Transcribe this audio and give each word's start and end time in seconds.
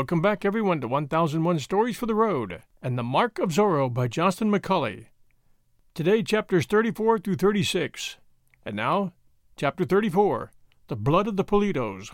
Welcome 0.00 0.22
back, 0.22 0.46
everyone, 0.46 0.80
to 0.80 0.88
1001 0.88 1.58
Stories 1.58 1.98
for 1.98 2.06
the 2.06 2.14
Road 2.14 2.62
and 2.80 2.96
The 2.96 3.02
Mark 3.02 3.38
of 3.38 3.50
Zorro 3.50 3.92
by 3.92 4.08
Johnston 4.08 4.50
McCulley. 4.50 5.08
Today, 5.92 6.22
chapters 6.22 6.64
34 6.64 7.18
through 7.18 7.34
36. 7.34 8.16
And 8.64 8.76
now, 8.76 9.12
chapter 9.58 9.84
34 9.84 10.52
The 10.88 10.96
Blood 10.96 11.28
of 11.28 11.36
the 11.36 11.44
Pulidos. 11.44 12.12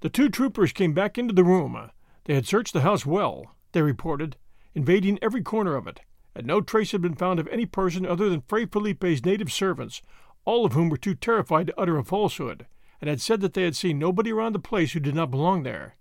The 0.00 0.08
two 0.08 0.28
troopers 0.28 0.72
came 0.72 0.94
back 0.94 1.16
into 1.16 1.32
the 1.32 1.44
room. 1.44 1.90
They 2.24 2.34
had 2.34 2.48
searched 2.48 2.72
the 2.72 2.80
house 2.80 3.06
well, 3.06 3.54
they 3.70 3.82
reported, 3.82 4.36
invading 4.74 5.20
every 5.22 5.42
corner 5.42 5.76
of 5.76 5.86
it, 5.86 6.00
and 6.34 6.44
no 6.44 6.60
trace 6.60 6.90
had 6.90 7.02
been 7.02 7.14
found 7.14 7.38
of 7.38 7.46
any 7.46 7.66
person 7.66 8.04
other 8.04 8.28
than 8.28 8.42
Fray 8.48 8.66
Felipe's 8.66 9.24
native 9.24 9.52
servants, 9.52 10.02
all 10.44 10.66
of 10.66 10.72
whom 10.72 10.88
were 10.88 10.96
too 10.96 11.14
terrified 11.14 11.68
to 11.68 11.80
utter 11.80 11.98
a 11.98 12.02
falsehood 12.02 12.66
and 13.02 13.08
had 13.08 13.20
said 13.20 13.40
that 13.40 13.52
they 13.52 13.64
had 13.64 13.74
seen 13.74 13.98
nobody 13.98 14.30
around 14.30 14.52
the 14.52 14.60
place 14.60 14.92
who 14.92 15.00
did 15.00 15.16
not 15.16 15.32
belong 15.32 15.64
there. 15.64 15.96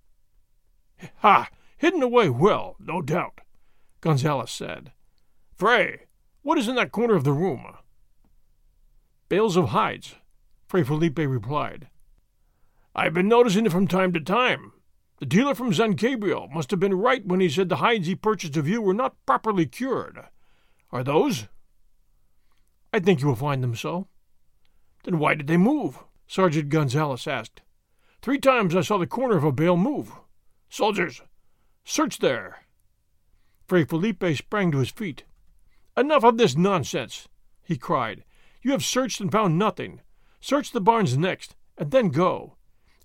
Ha! 1.18 1.50
Hidden 1.78 2.04
away 2.04 2.30
well, 2.30 2.76
no 2.80 3.02
doubt, 3.02 3.42
Gonzales 4.02 4.52
said. 4.52 4.92
Fray, 5.56 6.02
what 6.44 6.60
is 6.60 6.68
in 6.68 6.76
that 6.76 6.92
corner 6.92 7.16
of 7.16 7.24
the 7.24 7.34
room? 7.34 7.66
Bales 9.30 9.58
of 9.58 9.70
hides, 9.70 10.14
Fray 10.68 10.84
Felipe 10.84 11.18
replied. 11.18 11.90
I've 12.94 13.16
been 13.16 13.28
noticing 13.28 13.66
it 13.66 13.72
from 13.72 13.88
time 13.88 14.14
to 14.14 14.20
time. 14.20 14.74
The 15.18 15.26
dealer 15.26 15.56
from 15.56 15.74
San 15.74 15.94
Gabriel 15.94 16.50
must 16.54 16.70
have 16.70 16.80
been 16.80 16.94
right 16.94 17.26
when 17.26 17.40
he 17.40 17.50
said 17.50 17.70
the 17.70 17.78
hides 17.78 18.06
he 18.06 18.16
purchased 18.16 18.58
of 18.58 18.68
you 18.68 18.80
were 18.80 18.94
not 18.94 19.16
properly 19.26 19.66
cured. 19.66 20.20
Are 20.92 21.04
those? 21.04 21.48
I 22.94 23.00
think 23.00 23.22
you 23.22 23.28
will 23.28 23.36
find 23.36 23.64
them 23.64 23.76
so. 23.76 24.08
Then 25.04 25.18
why 25.18 25.34
did 25.34 25.48
they 25.48 25.58
move? 25.58 26.04
Sergeant 26.32 26.70
Gonzales 26.70 27.28
asked. 27.28 27.62
Three 28.22 28.40
times 28.40 28.74
I 28.74 28.80
saw 28.80 28.98
the 28.98 29.06
corner 29.06 29.36
of 29.36 29.44
a 29.44 29.52
bale 29.52 29.76
move. 29.76 30.14
Soldiers, 30.70 31.22
search 31.84 32.20
there. 32.20 32.64
Fray 33.68 33.84
Felipe 33.84 34.24
sprang 34.38 34.72
to 34.72 34.78
his 34.78 34.92
feet. 34.92 35.26
Enough 35.98 36.24
of 36.24 36.38
this 36.38 36.56
nonsense, 36.56 37.28
he 37.66 37.76
cried. 37.76 38.24
You 38.62 38.72
have 38.72 38.82
searched 38.82 39.20
and 39.20 39.30
found 39.30 39.60
nothing. 39.60 40.00
Search 40.40 40.72
the 40.72 40.80
barns 40.80 41.18
next, 41.18 41.58
and 41.78 41.92
then 41.92 42.08
go. 42.08 42.56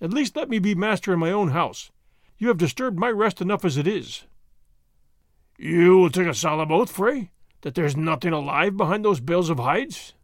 At 0.00 0.14
least 0.14 0.36
let 0.36 0.48
me 0.48 0.61
be 0.61 0.77
master 0.77 1.12
in 1.12 1.18
my 1.18 1.33
own 1.33 1.48
house. 1.48 1.90
You 2.39 2.46
have 2.46 2.58
disturbed 2.58 2.96
my 2.96 3.11
rest 3.11 3.40
enough 3.40 3.64
as 3.64 3.77
it 3.77 3.89
is. 3.89 4.22
You 5.58 5.98
will 5.98 6.11
take 6.11 6.28
a 6.28 6.33
solemn 6.34 6.70
oath, 6.70 6.92
Fray, 6.92 7.33
that 7.62 7.74
there's 7.74 7.96
nothing 7.96 8.33
alive 8.33 8.77
behind 8.77 9.05
those 9.05 9.18
bales 9.18 9.51
of 9.51 9.58
hides? 9.58 10.14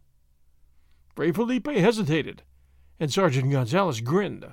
Fray 1.13 1.33
Felipe 1.33 1.67
hesitated 1.67 2.43
and 2.99 3.11
Sergeant 3.11 3.51
Gonzales 3.51 4.01
grinned. 4.01 4.45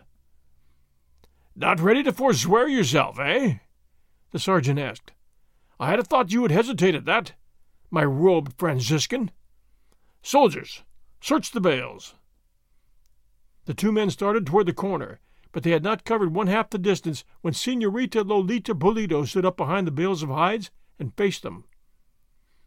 Not 1.54 1.80
ready 1.80 2.02
to 2.02 2.12
forswear 2.12 2.68
yourself, 2.68 3.18
eh? 3.18 3.58
The 4.30 4.38
sergeant 4.38 4.78
asked. 4.78 5.12
I 5.78 5.90
had 5.90 5.98
a 5.98 6.04
thought 6.04 6.32
you 6.32 6.42
would 6.42 6.50
hesitate 6.50 6.94
at 6.94 7.04
that, 7.06 7.32
my 7.90 8.04
robed 8.04 8.54
Franciscan. 8.58 9.30
Soldiers, 10.22 10.82
search 11.20 11.50
the 11.50 11.60
bales. 11.60 12.14
The 13.64 13.74
two 13.74 13.92
men 13.92 14.10
started 14.10 14.46
toward 14.46 14.66
the 14.66 14.72
corner, 14.72 15.20
but 15.52 15.62
they 15.62 15.70
had 15.70 15.82
not 15.82 16.04
covered 16.04 16.34
one 16.34 16.46
half 16.46 16.70
the 16.70 16.78
distance 16.78 17.24
when 17.40 17.54
Senorita 17.54 18.22
Lolita 18.22 18.74
Pulido 18.74 19.24
stood 19.24 19.44
up 19.44 19.56
behind 19.56 19.86
the 19.86 19.92
bales 19.92 20.22
of 20.22 20.28
hides 20.28 20.70
and 20.98 21.16
faced 21.16 21.42
them. 21.42 21.64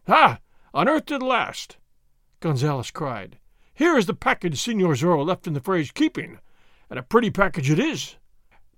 Ha! 0.08 0.40
Unearthed 0.74 1.12
at 1.12 1.22
last! 1.22 1.78
Gonzales 2.40 2.92
cried. 2.92 3.38
Here 3.74 3.98
is 3.98 4.06
the 4.06 4.14
package 4.14 4.62
Senor 4.62 4.94
Zorro 4.94 5.26
left 5.26 5.48
in 5.48 5.54
the 5.54 5.60
Fray's 5.60 5.92
keeping, 5.92 6.40
and 6.90 7.00
a 7.00 7.04
pretty 7.04 7.32
package 7.32 7.72
it 7.72 7.80
is. 7.80 8.18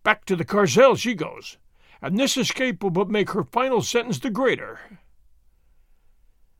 Back 0.03 0.23
to 0.25 0.35
the 0.35 0.45
carcel 0.45 0.95
she 0.95 1.13
goes, 1.13 1.57
and 2.01 2.17
this 2.17 2.37
escape 2.37 2.81
will 2.81 2.91
but 2.91 3.09
make 3.09 3.31
her 3.31 3.43
final 3.43 3.81
sentence 3.81 4.19
the 4.19 4.29
greater. 4.29 4.79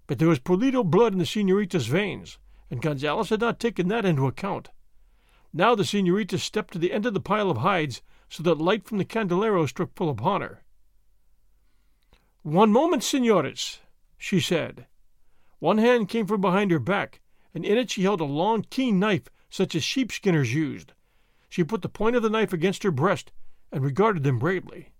But 0.08 0.20
there 0.20 0.28
was 0.28 0.40
Pulido 0.40 0.84
blood 0.84 1.14
in 1.14 1.20
the 1.20 1.26
Senorita's 1.26 1.88
veins, 1.88 2.38
and 2.70 2.82
Gonzales 2.82 3.30
had 3.30 3.40
not 3.40 3.60
taken 3.60 3.88
that 3.88 4.06
into 4.06 4.28
account. 4.28 4.70
Now 5.54 5.74
the 5.74 5.86
Senorita 5.86 6.38
stepped 6.38 6.74
to 6.74 6.80
the 6.80 6.92
end 6.92 7.06
of 7.06 7.14
the 7.14 7.22
pile 7.22 7.50
of 7.50 7.58
hides 7.58 8.02
so 8.28 8.44
that 8.44 8.58
light 8.58 8.86
from 8.86 8.98
the 8.98 9.06
candelero 9.06 9.66
struck 9.66 9.96
full 9.96 10.10
upon 10.10 10.42
her. 10.42 10.64
One 12.42 12.72
moment, 12.72 13.04
senores, 13.04 13.80
she 14.18 14.40
said. 14.40 14.88
One 15.60 15.78
hand 15.78 16.10
came 16.10 16.28
from 16.28 16.42
behind 16.42 16.72
her 16.72 16.80
back, 16.80 17.22
and 17.56 17.66
in 17.66 17.78
it 17.78 17.90
she 17.90 18.04
held 18.04 18.22
a 18.22 18.26
long, 18.26 18.66
keen 18.70 19.00
knife 19.00 19.30
such 19.50 19.74
as 19.74 19.82
sheepskinners 19.82 20.54
used. 20.54 20.92
She 21.50 21.64
put 21.64 21.82
the 21.82 21.90
point 21.90 22.18
of 22.18 22.22
the 22.22 22.30
knife 22.30 22.52
against 22.52 22.84
her 22.84 22.92
breast 22.92 23.32
and 23.72 23.84
regarded 23.84 24.24
them 24.24 24.38
bravely. 24.38 24.92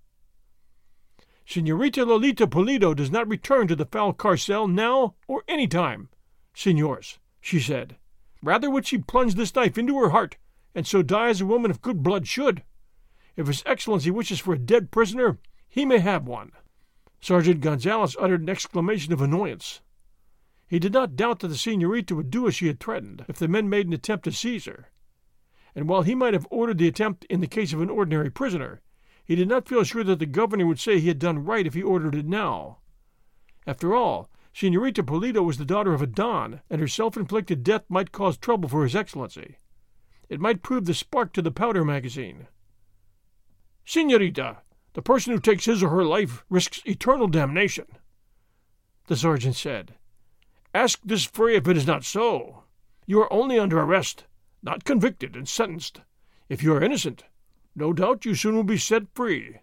Senorita 1.46 2.06
Lolita 2.06 2.48
Pulido 2.48 2.96
does 2.96 3.12
not 3.12 3.28
return 3.28 3.68
to 3.68 3.76
the 3.76 3.86
foul 3.86 4.14
carcel 4.14 4.68
now 4.68 5.16
or 5.28 5.44
any 5.48 5.68
time, 5.68 6.10
senors, 6.56 7.20
she 7.42 7.60
said. 7.60 7.98
Rather 8.42 8.70
would 8.70 8.88
she 8.88 8.98
plunge 8.98 9.36
this 9.36 9.54
knife 9.54 9.78
into 9.78 10.00
her 10.00 10.10
heart, 10.10 10.38
and 10.74 10.88
so 10.88 11.04
die 11.04 11.28
as 11.30 11.42
a 11.42 11.46
woman 11.46 11.70
of 11.70 11.82
good 11.82 12.02
blood 12.02 12.28
should. 12.28 12.64
If 13.36 13.48
His 13.48 13.64
Excellency 13.66 14.10
wishes 14.10 14.40
for 14.40 14.54
a 14.54 14.60
dead 14.60 14.92
prisoner, 14.92 15.38
he 15.68 15.86
may 15.86 16.00
have 16.00 16.26
one. 16.26 16.54
Sergeant 17.20 17.60
Gonzales 17.60 18.16
uttered 18.20 18.42
an 18.42 18.50
exclamation 18.50 19.12
of 19.12 19.22
annoyance. 19.22 19.82
He 20.76 20.80
did 20.80 20.92
not 20.92 21.16
doubt 21.16 21.40
that 21.40 21.48
the 21.48 21.58
senorita 21.58 22.14
would 22.16 22.30
do 22.30 22.50
as 22.50 22.56
she 22.56 22.68
had 22.68 22.82
threatened 22.82 23.24
if 23.30 23.38
the 23.38 23.48
men 23.48 23.70
made 23.70 23.88
an 23.88 23.94
attempt 23.94 24.26
to 24.26 24.34
seize 24.34 24.66
her. 24.66 24.92
And 25.74 25.88
while 25.88 26.02
he 26.02 26.14
might 26.14 26.34
have 26.34 26.46
ordered 26.52 26.80
the 26.80 26.88
attempt 26.90 27.24
in 27.30 27.40
the 27.40 27.48
case 27.48 27.72
of 27.72 27.80
an 27.80 27.90
ordinary 27.90 28.30
prisoner, 28.30 28.82
he 29.24 29.36
did 29.36 29.48
not 29.48 29.70
feel 29.70 29.86
sure 29.86 30.04
that 30.04 30.20
the 30.20 30.26
governor 30.26 30.68
would 30.68 30.82
say 30.82 31.00
he 31.00 31.08
had 31.08 31.18
done 31.18 31.46
right 31.46 31.66
if 31.66 31.76
he 31.76 31.82
ordered 31.82 32.14
it 32.14 32.26
now. 32.26 32.80
After 33.66 33.96
all, 33.96 34.30
Senorita 34.52 35.02
Pulido 35.02 35.44
was 35.44 35.58
the 35.58 35.64
daughter 35.64 35.94
of 35.94 36.02
a 36.02 36.08
don, 36.08 36.60
and 36.70 36.82
her 36.82 36.90
self 36.90 37.16
inflicted 37.16 37.64
death 37.64 37.86
might 37.88 38.12
cause 38.12 38.36
trouble 38.36 38.68
for 38.68 38.84
His 38.84 38.98
Excellency. 38.98 39.56
It 40.28 40.42
might 40.42 40.62
prove 40.62 40.84
the 40.84 40.94
spark 40.94 41.32
to 41.36 41.42
the 41.42 41.52
powder 41.52 41.86
magazine. 41.86 42.48
Senorita, 43.86 44.58
the 44.92 45.02
person 45.02 45.32
who 45.32 45.40
takes 45.40 45.64
his 45.64 45.82
or 45.82 45.92
her 45.92 46.04
life 46.04 46.44
risks 46.50 46.82
eternal 46.86 47.30
damnation, 47.30 47.88
the 49.08 49.16
sergeant 49.16 49.56
said. 49.56 49.96
Ask 50.76 51.00
this 51.06 51.24
Fray 51.24 51.56
if 51.56 51.70
it 51.70 51.78
is 51.78 51.88
not 51.88 52.04
so. 52.04 52.66
You 53.06 53.22
are 53.22 53.32
only 53.32 53.58
under 53.58 53.80
arrest, 53.80 54.26
not 54.62 54.84
convicted 54.84 55.34
and 55.34 55.48
sentenced. 55.48 56.02
If 56.50 56.62
you 56.62 56.74
are 56.74 56.84
innocent, 56.84 57.24
no 57.78 57.94
doubt 57.94 58.26
you 58.26 58.36
soon 58.36 58.58
will 58.58 58.66
be 58.66 58.78
set 58.78 59.04
free. 59.16 59.62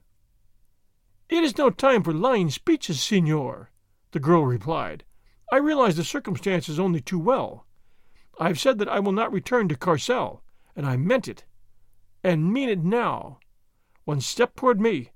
It 1.29 1.44
is 1.44 1.59
no 1.59 1.69
time 1.69 2.03
for 2.03 2.14
lying 2.14 2.49
speeches, 2.49 3.03
senor, 3.03 3.70
the 4.12 4.20
girl 4.20 4.47
replied. 4.47 5.05
I 5.53 5.56
realize 5.56 5.97
the 5.97 6.03
circumstances 6.05 6.81
only 6.81 7.03
too 7.03 7.19
well. 7.19 7.67
I 8.41 8.49
have 8.49 8.59
said 8.59 8.79
that 8.79 8.88
I 8.88 8.99
will 8.99 9.12
not 9.12 9.35
return 9.35 9.69
to 9.69 9.76
Carcel, 9.76 10.43
and 10.75 10.87
I 10.87 10.97
meant 10.97 11.29
it, 11.29 11.44
and 12.25 12.50
mean 12.50 12.70
it 12.70 12.82
now. 12.82 13.38
One 14.06 14.23
step 14.23 14.56
toward 14.56 14.81
me, 14.81 15.11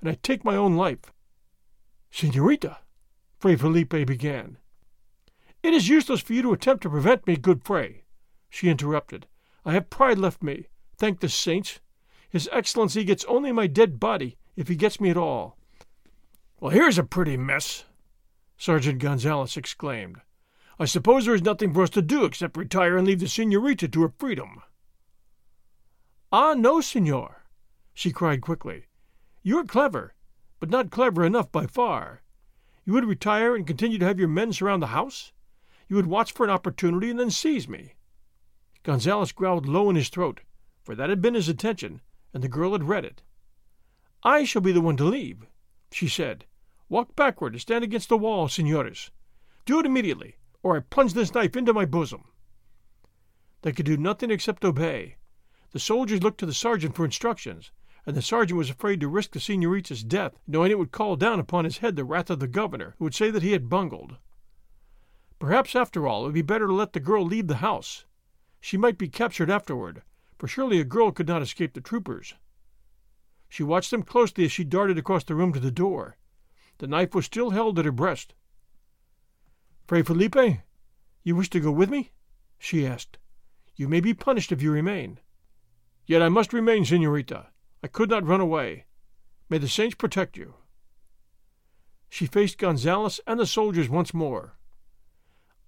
and 0.00 0.08
I 0.08 0.14
take 0.14 0.46
my 0.46 0.56
own 0.56 0.76
life. 0.76 1.12
Senorita, 2.10 2.78
Fray 3.38 3.56
Felipe 3.56 3.90
began. 3.90 4.56
It 5.62 5.74
is 5.74 5.88
useless 5.88 6.20
for 6.20 6.32
you 6.32 6.42
to 6.42 6.52
attempt 6.52 6.82
to 6.82 6.90
prevent 6.90 7.26
me, 7.26 7.36
good 7.36 7.62
Fray, 7.62 8.02
she 8.50 8.68
interrupted. 8.68 9.28
I 9.64 9.72
have 9.74 9.90
pride 9.90 10.18
left 10.18 10.42
me, 10.42 10.66
thank 10.96 11.20
the 11.20 11.28
saints. 11.28 11.78
His 12.28 12.48
Excellency 12.50 13.04
gets 13.04 13.24
only 13.26 13.52
my 13.52 13.68
dead 13.68 14.00
body, 14.00 14.38
if 14.56 14.66
he 14.66 14.74
gets 14.74 15.00
me 15.00 15.10
at 15.10 15.16
all. 15.16 15.56
Well, 16.58 16.72
here's 16.72 16.98
a 16.98 17.04
pretty 17.04 17.36
mess, 17.36 17.84
Sergeant 18.56 18.98
Gonzales 18.98 19.56
exclaimed. 19.56 20.20
I 20.80 20.84
suppose 20.84 21.26
there 21.26 21.34
is 21.34 21.42
nothing 21.42 21.72
for 21.72 21.84
us 21.84 21.90
to 21.90 22.02
do 22.02 22.24
except 22.24 22.56
retire 22.56 22.96
and 22.96 23.06
leave 23.06 23.20
the 23.20 23.28
senorita 23.28 23.86
to 23.86 24.02
her 24.02 24.12
freedom. 24.18 24.62
Ah, 26.32 26.54
no, 26.54 26.80
senor, 26.80 27.44
she 27.94 28.10
cried 28.10 28.40
quickly. 28.40 28.86
You 29.44 29.58
are 29.58 29.64
clever, 29.64 30.14
but 30.58 30.70
not 30.70 30.90
clever 30.90 31.24
enough 31.24 31.52
by 31.52 31.66
far. 31.66 32.22
You 32.84 32.94
would 32.94 33.04
retire 33.04 33.54
and 33.54 33.66
continue 33.66 33.98
to 33.98 34.06
have 34.06 34.18
your 34.18 34.28
men 34.28 34.52
surround 34.52 34.82
the 34.82 34.88
house? 34.88 35.32
You 35.88 35.96
would 35.96 36.06
watch 36.06 36.32
for 36.32 36.44
an 36.44 36.50
opportunity 36.50 37.10
and 37.10 37.18
then 37.18 37.30
seize 37.30 37.68
me. 37.68 37.94
Gonzales 38.82 39.32
growled 39.32 39.68
low 39.68 39.90
in 39.90 39.96
his 39.96 40.08
throat, 40.08 40.40
for 40.82 40.94
that 40.94 41.10
had 41.10 41.22
been 41.22 41.34
his 41.34 41.48
intention, 41.48 42.00
and 42.34 42.42
the 42.42 42.48
girl 42.48 42.72
had 42.72 42.84
read 42.84 43.04
it. 43.04 43.22
I 44.22 44.44
shall 44.44 44.62
be 44.62 44.72
the 44.72 44.80
one 44.80 44.96
to 44.96 45.04
leave, 45.04 45.46
she 45.90 46.08
said. 46.08 46.46
Walk 46.88 47.16
backward 47.16 47.54
and 47.54 47.60
stand 47.60 47.84
against 47.84 48.08
the 48.08 48.18
wall, 48.18 48.48
senores. 48.48 49.10
Do 49.64 49.80
it 49.80 49.86
immediately, 49.86 50.36
or 50.62 50.76
I 50.76 50.80
plunge 50.80 51.14
this 51.14 51.34
knife 51.34 51.56
into 51.56 51.72
my 51.72 51.84
bosom. 51.84 52.24
They 53.62 53.72
could 53.72 53.86
do 53.86 53.96
nothing 53.96 54.30
except 54.30 54.64
obey. 54.64 55.16
The 55.70 55.78
soldiers 55.78 56.22
looked 56.22 56.38
to 56.40 56.46
the 56.46 56.52
sergeant 56.52 56.94
for 56.94 57.04
instructions, 57.04 57.70
and 58.04 58.16
the 58.16 58.22
sergeant 58.22 58.58
was 58.58 58.70
afraid 58.70 59.00
to 59.00 59.08
risk 59.08 59.30
the 59.30 59.40
senorita's 59.40 60.02
death, 60.02 60.38
knowing 60.46 60.70
it 60.70 60.78
would 60.78 60.92
call 60.92 61.16
down 61.16 61.38
upon 61.40 61.64
his 61.64 61.78
head 61.78 61.96
the 61.96 62.04
wrath 62.04 62.30
of 62.30 62.40
the 62.40 62.48
governor, 62.48 62.94
who 62.98 63.04
would 63.04 63.14
say 63.14 63.30
that 63.30 63.42
he 63.42 63.52
had 63.52 63.68
bungled. 63.68 64.16
Perhaps, 65.42 65.74
after 65.74 66.06
all, 66.06 66.22
it 66.22 66.26
would 66.26 66.34
be 66.34 66.42
better 66.42 66.68
to 66.68 66.72
let 66.72 66.92
the 66.92 67.00
girl 67.00 67.24
leave 67.24 67.48
the 67.48 67.56
house. 67.56 68.04
She 68.60 68.76
might 68.76 68.96
be 68.96 69.08
captured 69.08 69.50
afterward, 69.50 70.04
for 70.38 70.46
surely 70.46 70.78
a 70.78 70.84
girl 70.84 71.10
could 71.10 71.26
not 71.26 71.42
escape 71.42 71.74
the 71.74 71.80
troopers. 71.80 72.34
She 73.48 73.64
watched 73.64 73.90
them 73.90 74.04
closely 74.04 74.44
as 74.44 74.52
she 74.52 74.62
darted 74.62 74.98
across 74.98 75.24
the 75.24 75.34
room 75.34 75.52
to 75.52 75.58
the 75.58 75.72
door. 75.72 76.16
The 76.78 76.86
knife 76.86 77.12
was 77.12 77.24
still 77.24 77.50
held 77.50 77.76
at 77.80 77.84
her 77.84 77.90
breast. 77.90 78.34
Fray 79.88 80.02
Felipe, 80.02 80.60
you 81.24 81.34
wish 81.34 81.50
to 81.50 81.58
go 81.58 81.72
with 81.72 81.90
me? 81.90 82.12
she 82.56 82.86
asked. 82.86 83.18
You 83.74 83.88
may 83.88 83.98
be 83.98 84.14
punished 84.14 84.52
if 84.52 84.62
you 84.62 84.70
remain. 84.70 85.18
Yet 86.06 86.22
I 86.22 86.28
must 86.28 86.52
remain, 86.52 86.84
senorita. 86.84 87.48
I 87.82 87.88
could 87.88 88.10
not 88.10 88.24
run 88.24 88.40
away. 88.40 88.84
May 89.48 89.58
the 89.58 89.66
saints 89.66 89.96
protect 89.96 90.36
you. 90.36 90.54
She 92.08 92.26
faced 92.26 92.58
Gonzales 92.58 93.18
and 93.26 93.40
the 93.40 93.46
soldiers 93.46 93.88
once 93.88 94.14
more. 94.14 94.56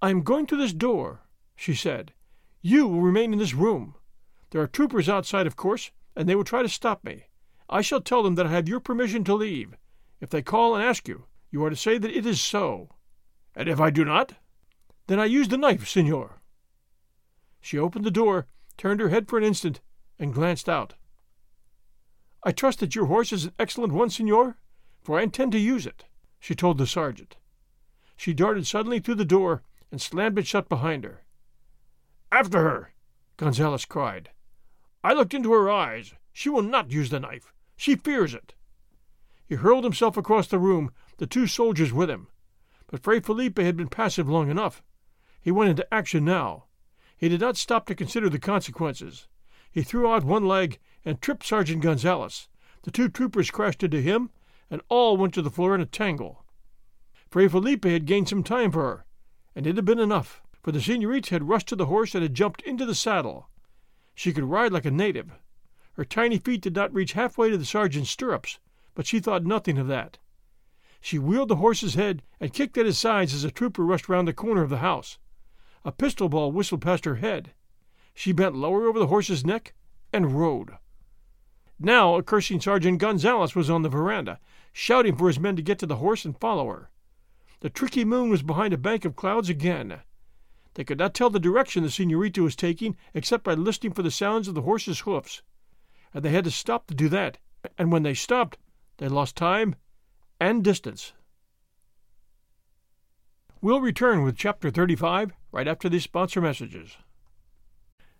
I 0.04 0.10
am 0.10 0.20
going 0.20 0.44
to 0.48 0.56
this 0.58 0.74
door, 0.74 1.22
she 1.56 1.74
said. 1.74 2.12
You 2.60 2.86
will 2.86 3.00
remain 3.00 3.32
in 3.32 3.38
this 3.38 3.54
room. 3.54 3.94
There 4.50 4.60
are 4.60 4.66
troopers 4.66 5.08
outside, 5.08 5.46
of 5.46 5.56
course, 5.56 5.92
and 6.14 6.28
they 6.28 6.34
will 6.34 6.44
try 6.44 6.60
to 6.60 6.68
stop 6.68 7.02
me. 7.04 7.28
I 7.70 7.80
shall 7.80 8.02
tell 8.02 8.22
them 8.22 8.34
that 8.34 8.44
I 8.44 8.50
have 8.50 8.68
your 8.68 8.80
permission 8.80 9.24
to 9.24 9.34
leave. 9.34 9.78
If 10.20 10.28
they 10.28 10.42
call 10.42 10.74
and 10.74 10.84
ask 10.84 11.08
you, 11.08 11.24
you 11.50 11.64
are 11.64 11.70
to 11.70 11.74
say 11.74 11.96
that 11.96 12.14
it 12.14 12.26
is 12.26 12.38
so. 12.38 12.90
And 13.56 13.66
if 13.66 13.80
I 13.80 13.88
do 13.88 14.04
not? 14.04 14.34
Then 15.06 15.18
I 15.18 15.24
use 15.24 15.48
the 15.48 15.56
knife, 15.56 15.88
senor. 15.88 16.42
She 17.62 17.78
opened 17.78 18.04
the 18.04 18.10
door, 18.10 18.46
turned 18.76 19.00
her 19.00 19.08
head 19.08 19.26
for 19.26 19.38
an 19.38 19.44
instant, 19.44 19.80
and 20.18 20.34
glanced 20.34 20.68
out. 20.68 20.92
I 22.42 22.52
trust 22.52 22.80
that 22.80 22.94
your 22.94 23.06
horse 23.06 23.32
is 23.32 23.46
an 23.46 23.52
excellent 23.58 23.94
one, 23.94 24.10
senor, 24.10 24.58
for 25.00 25.18
I 25.18 25.22
intend 25.22 25.52
to 25.52 25.58
use 25.58 25.86
it, 25.86 26.04
she 26.38 26.54
told 26.54 26.76
the 26.76 26.86
sergeant. 26.86 27.36
She 28.18 28.34
darted 28.34 28.66
suddenly 28.66 29.00
through 29.00 29.14
the 29.14 29.24
door 29.24 29.62
and 29.90 30.00
slammed 30.00 30.38
it 30.38 30.46
shut 30.46 30.68
behind 30.68 31.04
her. 31.04 31.24
After 32.32 32.60
her! 32.60 32.94
Gonzales 33.36 33.84
cried. 33.84 34.30
I 35.02 35.12
looked 35.12 35.34
into 35.34 35.52
her 35.52 35.70
eyes. 35.70 36.14
She 36.32 36.48
will 36.48 36.62
not 36.62 36.90
use 36.90 37.10
the 37.10 37.20
knife. 37.20 37.52
She 37.76 37.96
fears 37.96 38.34
it. 38.34 38.54
He 39.46 39.56
hurled 39.56 39.84
himself 39.84 40.16
across 40.16 40.46
the 40.46 40.58
room, 40.58 40.90
the 41.18 41.26
two 41.26 41.46
soldiers 41.46 41.92
with 41.92 42.08
him. 42.08 42.28
But 42.86 43.02
Fray 43.02 43.20
Felipe 43.20 43.58
had 43.58 43.76
been 43.76 43.88
passive 43.88 44.28
long 44.28 44.50
enough. 44.50 44.82
He 45.40 45.50
went 45.50 45.70
into 45.70 45.92
action 45.92 46.24
now. 46.24 46.64
He 47.16 47.28
did 47.28 47.40
not 47.40 47.56
stop 47.56 47.86
to 47.86 47.94
consider 47.94 48.28
the 48.28 48.38
consequences. 48.38 49.28
He 49.70 49.82
threw 49.82 50.10
out 50.10 50.24
one 50.24 50.46
leg 50.46 50.78
and 51.04 51.20
tripped 51.20 51.44
Sergeant 51.44 51.82
Gonzales. 51.82 52.48
The 52.82 52.90
two 52.90 53.08
troopers 53.08 53.50
crashed 53.50 53.82
into 53.82 54.00
him, 54.00 54.30
and 54.70 54.80
all 54.88 55.16
went 55.16 55.34
to 55.34 55.42
the 55.42 55.50
floor 55.50 55.74
in 55.74 55.80
a 55.80 55.86
tangle. 55.86 56.44
Fray 57.30 57.48
Felipe 57.48 57.84
had 57.84 58.06
gained 58.06 58.28
some 58.28 58.42
time 58.42 58.70
for 58.70 58.82
her, 58.82 59.06
and 59.54 59.66
it 59.66 59.76
had 59.76 59.84
been 59.84 59.98
enough, 59.98 60.42
for 60.62 60.72
the 60.72 60.80
senorita 60.80 61.30
had 61.30 61.48
rushed 61.48 61.68
to 61.68 61.76
the 61.76 61.86
horse 61.86 62.14
and 62.14 62.22
had 62.22 62.34
jumped 62.34 62.62
into 62.62 62.84
the 62.86 62.94
saddle. 62.94 63.48
She 64.14 64.32
could 64.32 64.44
ride 64.44 64.72
like 64.72 64.84
a 64.84 64.90
native. 64.90 65.32
Her 65.94 66.04
tiny 66.04 66.38
feet 66.38 66.60
did 66.60 66.74
not 66.74 66.92
reach 66.92 67.12
halfway 67.12 67.50
to 67.50 67.58
the 67.58 67.64
sergeant's 67.64 68.10
stirrups, 68.10 68.58
but 68.94 69.06
she 69.06 69.20
thought 69.20 69.44
nothing 69.44 69.78
of 69.78 69.86
that. 69.88 70.18
She 71.00 71.18
wheeled 71.18 71.48
the 71.48 71.56
horse's 71.56 71.94
head 71.94 72.22
and 72.40 72.52
kicked 72.52 72.78
at 72.78 72.86
his 72.86 72.98
sides 72.98 73.34
as 73.34 73.44
a 73.44 73.50
trooper 73.50 73.84
rushed 73.84 74.08
round 74.08 74.26
the 74.26 74.32
corner 74.32 74.62
of 74.62 74.70
the 74.70 74.78
house. 74.78 75.18
A 75.84 75.92
pistol 75.92 76.28
ball 76.28 76.50
whistled 76.50 76.80
past 76.80 77.04
her 77.04 77.16
head. 77.16 77.52
She 78.14 78.32
bent 78.32 78.54
lower 78.54 78.86
over 78.86 78.98
the 78.98 79.08
horse's 79.08 79.44
neck 79.44 79.74
and 80.12 80.38
rode. 80.38 80.78
Now 81.78 82.14
a 82.14 82.22
cursing 82.22 82.60
Sergeant 82.60 82.98
Gonzales 82.98 83.54
was 83.54 83.68
on 83.68 83.82
the 83.82 83.88
veranda, 83.88 84.40
shouting 84.72 85.16
for 85.16 85.26
his 85.26 85.38
men 85.38 85.56
to 85.56 85.62
get 85.62 85.78
to 85.80 85.86
the 85.86 85.96
horse 85.96 86.24
and 86.24 86.38
follow 86.38 86.68
her. 86.68 86.90
The 87.64 87.70
tricky 87.70 88.04
moon 88.04 88.28
was 88.28 88.42
behind 88.42 88.74
a 88.74 88.76
bank 88.76 89.06
of 89.06 89.16
clouds 89.16 89.48
again. 89.48 90.00
They 90.74 90.84
could 90.84 90.98
not 90.98 91.14
tell 91.14 91.30
the 91.30 91.40
direction 91.40 91.82
the 91.82 91.90
senorita 91.90 92.42
was 92.42 92.54
taking 92.54 92.94
except 93.14 93.42
by 93.42 93.54
listening 93.54 93.94
for 93.94 94.02
the 94.02 94.10
sounds 94.10 94.48
of 94.48 94.54
the 94.54 94.60
horse's 94.60 95.00
hoofs. 95.00 95.40
And 96.12 96.22
they 96.22 96.28
had 96.28 96.44
to 96.44 96.50
stop 96.50 96.86
to 96.88 96.94
do 96.94 97.08
that, 97.08 97.38
and 97.78 97.90
when 97.90 98.02
they 98.02 98.12
stopped, 98.12 98.58
they 98.98 99.08
lost 99.08 99.34
time 99.34 99.76
and 100.38 100.62
distance. 100.62 101.14
We'll 103.62 103.80
return 103.80 104.24
with 104.24 104.36
Chapter 104.36 104.70
35 104.70 105.32
right 105.50 105.66
after 105.66 105.88
these 105.88 106.04
sponsor 106.04 106.42
messages. 106.42 106.98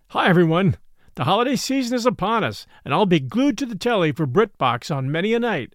Hi, 0.07 0.27
everyone. 0.27 0.79
The 1.17 1.25
holiday 1.25 1.57
season 1.57 1.95
is 1.95 2.07
upon 2.07 2.45
us, 2.45 2.67
and 2.83 2.95
I'll 2.95 3.05
be 3.05 3.21
glued 3.21 3.59
to 3.59 3.67
the 3.67 3.77
telly 3.77 4.11
for 4.11 4.27
BritBox 4.27 4.91
on 4.91 5.13
many 5.13 5.35
a 5.35 5.39
night. 5.39 5.75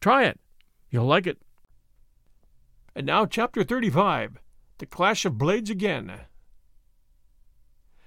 Try 0.00 0.24
it. 0.24 0.38
You'll 0.90 1.06
like 1.06 1.26
it. 1.26 1.38
And 2.94 3.06
now, 3.06 3.26
Chapter 3.26 3.64
35 3.64 4.38
The 4.78 4.86
Clash 4.86 5.24
of 5.24 5.38
Blades 5.38 5.70
Again. 5.70 6.20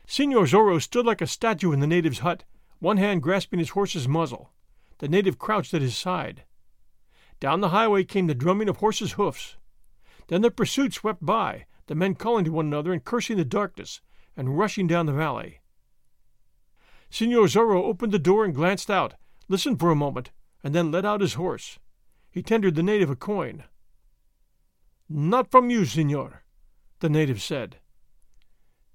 Senor 0.06 0.44
Zorro 0.44 0.82
stood 0.82 1.06
like 1.06 1.22
a 1.22 1.28
statue 1.28 1.72
in 1.72 1.80
the 1.80 1.88
native's 1.88 2.20
hut, 2.20 2.44
one 2.80 2.98
hand 2.98 3.22
grasping 3.22 3.60
his 3.60 3.70
horse's 3.70 4.08
muzzle. 4.08 4.52
The 4.98 5.08
native 5.08 5.38
crouched 5.38 5.74
at 5.74 5.82
his 5.82 5.96
side. 5.96 6.44
Down 7.40 7.62
the 7.62 7.70
highway 7.70 8.04
came 8.04 8.28
the 8.28 8.36
drumming 8.36 8.70
of 8.70 8.78
horses' 8.78 9.14
hoofs. 9.14 9.58
Then 10.28 10.42
the 10.42 10.52
pursuit 10.52 10.94
swept 10.94 11.26
by, 11.26 11.66
the 11.88 11.96
men 11.96 12.16
calling 12.16 12.46
to 12.46 12.52
one 12.52 12.68
another 12.68 12.94
and 12.94 13.04
cursing 13.04 13.38
the 13.38 13.46
darkness, 13.46 14.02
and 14.38 14.58
rushing 14.58 14.88
down 14.88 15.08
the 15.08 15.14
valley. 15.14 15.62
Senor 17.10 17.48
Zorro 17.48 17.84
opened 17.84 18.12
the 18.12 18.20
door 18.20 18.46
and 18.46 18.56
glanced 18.56 18.90
out, 18.90 19.16
listened 19.48 19.80
for 19.80 19.92
a 19.92 19.96
moment, 19.96 20.32
and 20.64 20.76
then 20.76 20.92
led 20.92 21.06
out 21.06 21.22
his 21.22 21.36
horse. 21.36 21.80
He 22.30 22.42
tendered 22.42 22.76
the 22.76 22.84
native 22.84 23.10
a 23.10 23.16
coin. 23.16 23.66
Not 25.10 25.52
from 25.52 25.70
you, 25.70 25.86
senor, 25.86 26.44
the 27.00 27.10
native 27.10 27.42
said. 27.42 27.78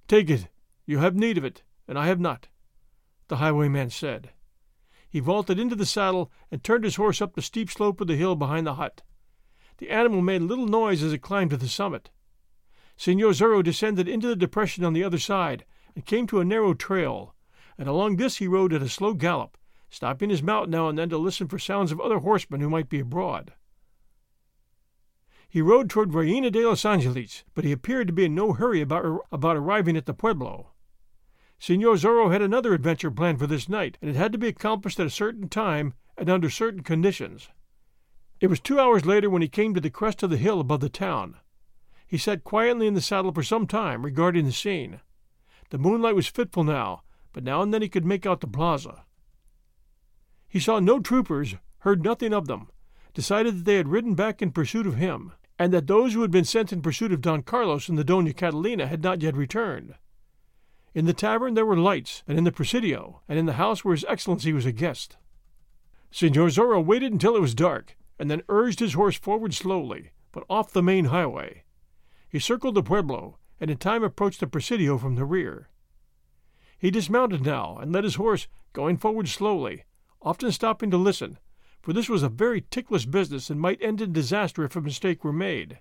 Take 0.07 0.29
it. 0.29 0.47
You 0.85 0.99
have 0.99 1.15
need 1.15 1.37
of 1.37 1.43
it, 1.43 1.63
and 1.87 1.99
I 1.99 2.07
have 2.07 2.19
not, 2.19 2.47
the 3.27 3.37
highwayman 3.37 3.89
said. 3.89 4.31
He 5.09 5.19
vaulted 5.19 5.59
into 5.59 5.75
the 5.75 5.85
saddle 5.85 6.31
and 6.49 6.63
turned 6.63 6.83
his 6.83 6.95
horse 6.95 7.21
up 7.21 7.33
the 7.33 7.41
steep 7.41 7.69
slope 7.69 7.99
of 8.01 8.07
the 8.07 8.15
hill 8.15 8.35
behind 8.35 8.65
the 8.65 8.75
hut. 8.75 9.03
The 9.77 9.89
animal 9.89 10.21
made 10.21 10.41
little 10.41 10.65
noise 10.65 11.03
as 11.03 11.13
it 11.13 11.19
climbed 11.19 11.51
to 11.51 11.57
the 11.57 11.67
summit. 11.67 12.09
Senor 12.95 13.31
Zorro 13.31 13.63
descended 13.63 14.07
into 14.07 14.27
the 14.27 14.35
depression 14.35 14.83
on 14.83 14.93
the 14.93 15.03
other 15.03 15.19
side 15.19 15.65
and 15.93 16.05
came 16.05 16.25
to 16.27 16.39
a 16.39 16.45
narrow 16.45 16.73
trail, 16.73 17.35
and 17.77 17.87
along 17.87 18.15
this 18.15 18.37
he 18.37 18.47
rode 18.47 18.73
at 18.73 18.81
a 18.81 18.89
slow 18.89 19.13
gallop, 19.13 19.56
stopping 19.89 20.29
his 20.29 20.43
mount 20.43 20.69
now 20.69 20.89
and 20.89 20.97
then 20.97 21.09
to 21.09 21.17
listen 21.17 21.47
for 21.47 21.59
sounds 21.59 21.91
of 21.91 21.99
other 21.99 22.19
horsemen 22.19 22.61
who 22.61 22.69
might 22.69 22.89
be 22.89 22.99
abroad. 22.99 23.53
He 25.49 25.61
rode 25.61 25.89
toward 25.89 26.13
Reina 26.13 26.51
de 26.51 26.65
los 26.67 26.83
Angeles, 26.83 27.43
but 27.55 27.63
he 27.63 27.71
appeared 27.71 28.07
to 28.07 28.13
be 28.13 28.25
in 28.25 28.35
no 28.35 28.53
hurry 28.53 28.81
about, 28.81 29.21
about 29.31 29.55
arriving 29.55 29.95
at 29.95 30.05
the 30.05 30.13
pueblo. 30.13 30.73
Senor 31.57 31.95
Zorro 31.95 32.31
had 32.31 32.41
another 32.41 32.73
adventure 32.73 33.09
planned 33.09 33.39
for 33.39 33.47
this 33.47 33.69
night, 33.69 33.97
and 34.01 34.09
it 34.09 34.15
had 34.15 34.31
to 34.31 34.37
be 34.37 34.47
accomplished 34.47 34.99
at 34.99 35.07
a 35.07 35.11
certain 35.11 35.49
time 35.49 35.93
and 36.17 36.29
under 36.29 36.49
certain 36.49 36.83
conditions. 36.83 37.49
It 38.39 38.47
was 38.47 38.59
two 38.59 38.79
hours 38.79 39.05
later 39.05 39.29
when 39.29 39.41
he 39.41 39.47
came 39.47 39.73
to 39.73 39.81
the 39.81 39.89
crest 39.89 40.21
of 40.21 40.29
the 40.29 40.37
hill 40.37 40.59
above 40.59 40.81
the 40.81 40.89
town. 40.89 41.37
He 42.05 42.17
sat 42.17 42.43
quietly 42.43 42.85
in 42.85 42.93
the 42.93 43.01
saddle 43.01 43.33
for 43.33 43.41
some 43.41 43.65
time, 43.67 44.05
regarding 44.05 44.45
the 44.45 44.51
scene. 44.51 45.01
The 45.69 45.77
moonlight 45.77 46.15
was 46.15 46.27
fitful 46.27 46.63
now, 46.63 47.01
but 47.33 47.43
now 47.43 47.61
and 47.61 47.73
then 47.73 47.81
he 47.81 47.89
could 47.89 48.05
make 48.05 48.25
out 48.25 48.41
the 48.41 48.47
plaza. 48.47 49.05
He 50.47 50.59
saw 50.59 50.79
no 50.79 50.99
troopers, 50.99 51.55
heard 51.79 52.03
nothing 52.03 52.33
of 52.33 52.47
them, 52.47 52.69
decided 53.13 53.57
that 53.59 53.65
they 53.65 53.75
had 53.75 53.89
ridden 53.89 54.15
back 54.15 54.41
in 54.41 54.51
pursuit 54.51 54.87
of 54.87 54.95
him, 54.95 55.33
and 55.59 55.73
that 55.73 55.87
those 55.87 56.13
who 56.13 56.21
had 56.21 56.31
been 56.31 56.45
sent 56.45 56.71
in 56.71 56.81
pursuit 56.81 57.11
of 57.11 57.21
Don 57.21 57.41
Carlos 57.41 57.89
and 57.89 57.97
the 57.97 58.03
Dona 58.03 58.33
Catalina 58.33 58.87
had 58.87 59.03
not 59.03 59.21
yet 59.21 59.35
returned. 59.35 59.95
In 60.93 61.05
the 61.05 61.13
tavern 61.13 61.53
there 61.53 61.65
were 61.65 61.77
lights, 61.77 62.23
and 62.27 62.37
in 62.37 62.43
the 62.43 62.51
Presidio, 62.51 63.21
and 63.27 63.37
in 63.37 63.45
the 63.45 63.53
house 63.53 63.83
where 63.83 63.93
His 63.93 64.05
Excellency 64.07 64.53
was 64.53 64.65
a 64.65 64.71
guest. 64.71 65.17
Senor 66.11 66.47
Zorro 66.47 66.83
waited 66.83 67.11
until 67.11 67.35
it 67.35 67.41
was 67.41 67.53
dark, 67.53 67.97
and 68.17 68.31
then 68.31 68.43
urged 68.49 68.79
his 68.79 68.93
horse 68.93 69.17
forward 69.17 69.53
slowly, 69.53 70.11
but 70.31 70.45
off 70.49 70.71
the 70.71 70.81
main 70.81 71.05
highway. 71.05 71.63
He 72.29 72.39
circled 72.39 72.75
the 72.75 72.83
pueblo, 72.83 73.37
and 73.59 73.69
in 73.69 73.77
time 73.77 74.03
approached 74.03 74.39
the 74.39 74.47
Presidio 74.47 74.97
from 74.97 75.15
the 75.15 75.25
rear. 75.25 75.69
He 76.77 76.91
dismounted 76.91 77.45
now, 77.45 77.77
and 77.77 77.91
led 77.91 78.03
his 78.03 78.15
horse, 78.15 78.47
going 78.73 78.97
forward 78.97 79.27
slowly, 79.27 79.83
often 80.27 80.51
stopping 80.51 80.91
to 80.91 80.97
listen, 80.97 81.39
for 81.81 81.93
this 81.93 82.09
was 82.09 82.21
a 82.21 82.27
very 82.27 82.59
ticklish 82.59 83.05
business 83.05 83.49
and 83.49 83.61
might 83.61 83.81
end 83.81 84.01
in 84.01 84.11
disaster 84.11 84.65
if 84.65 84.75
a 84.75 84.81
mistake 84.81 85.23
were 85.23 85.31
made. 85.31 85.79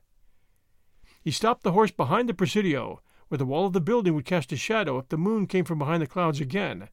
He 1.21 1.33
stopped 1.33 1.65
the 1.65 1.73
horse 1.73 1.91
behind 1.91 2.29
the 2.29 2.35
Presidio, 2.35 3.03
where 3.27 3.39
the 3.39 3.45
wall 3.45 3.67
of 3.67 3.73
the 3.73 3.81
building 3.81 4.15
would 4.15 4.25
cast 4.25 4.53
a 4.53 4.57
shadow 4.57 4.99
if 4.99 5.09
the 5.09 5.19
moon 5.19 5.49
came 5.49 5.65
from 5.65 5.81
behind 5.81 6.01
the 6.01 6.07
clouds 6.07 6.41
again, 6.41 6.91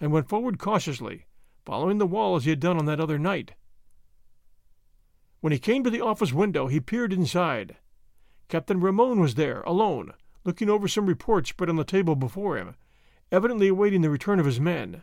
and 0.00 0.10
went 0.10 0.30
forward 0.30 0.58
cautiously, 0.58 1.26
following 1.66 1.98
the 1.98 2.06
wall 2.06 2.34
as 2.34 2.44
he 2.44 2.50
had 2.50 2.60
done 2.60 2.78
on 2.78 2.86
that 2.86 2.98
other 2.98 3.18
night. 3.18 3.52
When 5.42 5.52
he 5.52 5.58
came 5.58 5.84
to 5.84 5.90
the 5.90 6.00
office 6.00 6.32
window, 6.32 6.66
he 6.66 6.80
peered 6.80 7.12
inside. 7.12 7.76
Captain 8.48 8.80
Ramon 8.80 9.20
was 9.20 9.34
there, 9.34 9.60
alone, 9.62 10.14
looking 10.44 10.70
over 10.70 10.88
some 10.88 11.04
reports 11.04 11.50
spread 11.50 11.68
on 11.68 11.76
the 11.76 11.84
table 11.84 12.16
before 12.16 12.56
him, 12.56 12.74
evidently 13.30 13.68
awaiting 13.68 14.00
the 14.00 14.08
return 14.08 14.40
of 14.40 14.46
his 14.46 14.58
men. 14.58 15.02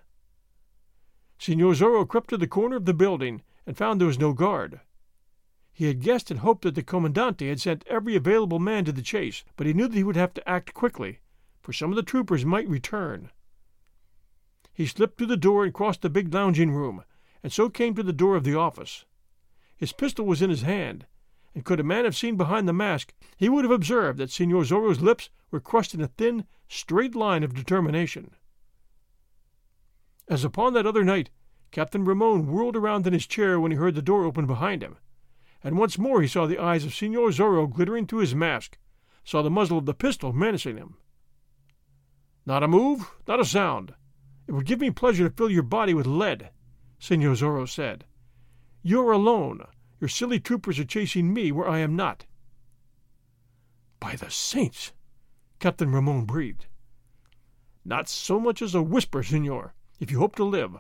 Senor 1.43 1.73
Zorro 1.73 2.07
crept 2.07 2.29
to 2.29 2.37
the 2.37 2.47
corner 2.47 2.77
of 2.77 2.85
the 2.85 2.93
building 2.93 3.41
and 3.67 3.75
found 3.75 3.99
there 3.99 4.07
was 4.07 4.17
no 4.17 4.31
guard. 4.31 4.79
He 5.73 5.87
had 5.87 5.99
guessed 5.99 6.31
and 6.31 6.39
hoped 6.39 6.61
that 6.61 6.73
the 6.73 6.81
Commandante 6.81 7.49
had 7.49 7.59
sent 7.59 7.85
every 7.85 8.15
available 8.15 8.59
man 8.59 8.85
to 8.85 8.93
the 8.93 9.01
chase, 9.01 9.43
but 9.57 9.67
he 9.67 9.73
knew 9.73 9.89
that 9.89 9.97
he 9.97 10.05
would 10.05 10.15
have 10.15 10.33
to 10.35 10.49
act 10.49 10.73
quickly, 10.73 11.19
for 11.61 11.73
some 11.73 11.89
of 11.89 11.97
the 11.97 12.01
troopers 12.01 12.45
might 12.45 12.69
return. 12.69 13.29
He 14.73 14.85
slipped 14.85 15.17
through 15.17 15.27
the 15.27 15.35
door 15.35 15.65
and 15.65 15.73
crossed 15.73 16.01
the 16.01 16.09
big 16.09 16.33
lounging 16.33 16.71
room, 16.71 17.03
and 17.43 17.51
so 17.51 17.69
came 17.69 17.93
to 17.95 18.03
the 18.03 18.13
door 18.13 18.37
of 18.37 18.45
the 18.45 18.55
office. 18.55 19.03
His 19.75 19.91
pistol 19.91 20.25
was 20.25 20.41
in 20.41 20.49
his 20.49 20.61
hand, 20.61 21.07
and 21.53 21.65
could 21.65 21.81
a 21.81 21.83
man 21.83 22.05
have 22.05 22.15
seen 22.15 22.37
behind 22.37 22.69
the 22.69 22.71
mask, 22.71 23.13
he 23.35 23.49
would 23.49 23.65
have 23.65 23.71
observed 23.71 24.17
that 24.17 24.31
Senor 24.31 24.63
Zorro's 24.63 25.01
lips 25.01 25.29
were 25.51 25.59
crushed 25.59 25.93
in 25.93 25.99
a 25.99 26.07
thin, 26.07 26.45
straight 26.69 27.15
line 27.15 27.43
of 27.43 27.53
determination. 27.53 28.33
As 30.33 30.43
upon 30.43 30.73
that 30.73 30.87
other 30.87 31.03
night, 31.03 31.29
Captain 31.69 32.05
Ramon 32.05 32.47
whirled 32.47 32.75
around 32.75 33.05
in 33.05 33.13
his 33.13 33.27
chair 33.27 33.59
when 33.59 33.69
he 33.71 33.77
heard 33.77 33.93
the 33.93 34.01
door 34.01 34.25
open 34.25 34.47
behind 34.47 34.81
him, 34.81 34.97
and 35.63 35.77
once 35.77 35.99
more 35.99 36.23
he 36.23 36.27
saw 36.27 36.47
the 36.47 36.57
eyes 36.57 36.83
of 36.83 36.91
Senor 36.91 37.29
Zorro 37.29 37.71
glittering 37.71 38.07
through 38.07 38.21
his 38.21 38.33
mask, 38.33 38.79
saw 39.23 39.43
the 39.43 39.51
muzzle 39.51 39.77
of 39.77 39.85
the 39.85 39.93
pistol 39.93 40.33
menacing 40.33 40.75
him. 40.75 40.97
Not 42.47 42.63
a 42.63 42.67
move, 42.67 43.11
not 43.27 43.39
a 43.39 43.45
sound. 43.45 43.93
It 44.47 44.53
would 44.53 44.65
give 44.65 44.79
me 44.79 44.89
pleasure 44.89 45.29
to 45.29 45.35
fill 45.35 45.51
your 45.51 45.61
body 45.61 45.93
with 45.93 46.07
lead, 46.07 46.49
Senor 46.97 47.35
Zorro 47.35 47.69
said. 47.69 48.05
You 48.81 49.07
are 49.07 49.11
alone. 49.11 49.63
Your 50.01 50.07
silly 50.07 50.39
troopers 50.39 50.79
are 50.79 50.83
chasing 50.83 51.31
me 51.31 51.51
where 51.51 51.69
I 51.69 51.77
am 51.77 51.95
not. 51.95 52.25
By 53.99 54.15
the 54.15 54.31
saints! 54.31 54.93
Captain 55.59 55.91
Ramon 55.91 56.25
breathed. 56.25 56.65
Not 57.85 58.09
so 58.09 58.39
much 58.39 58.63
as 58.63 58.73
a 58.73 58.81
whisper, 58.81 59.21
senor 59.21 59.75
if 59.99 60.11
you 60.11 60.19
hope 60.19 60.35
to 60.35 60.43
live. 60.43 60.77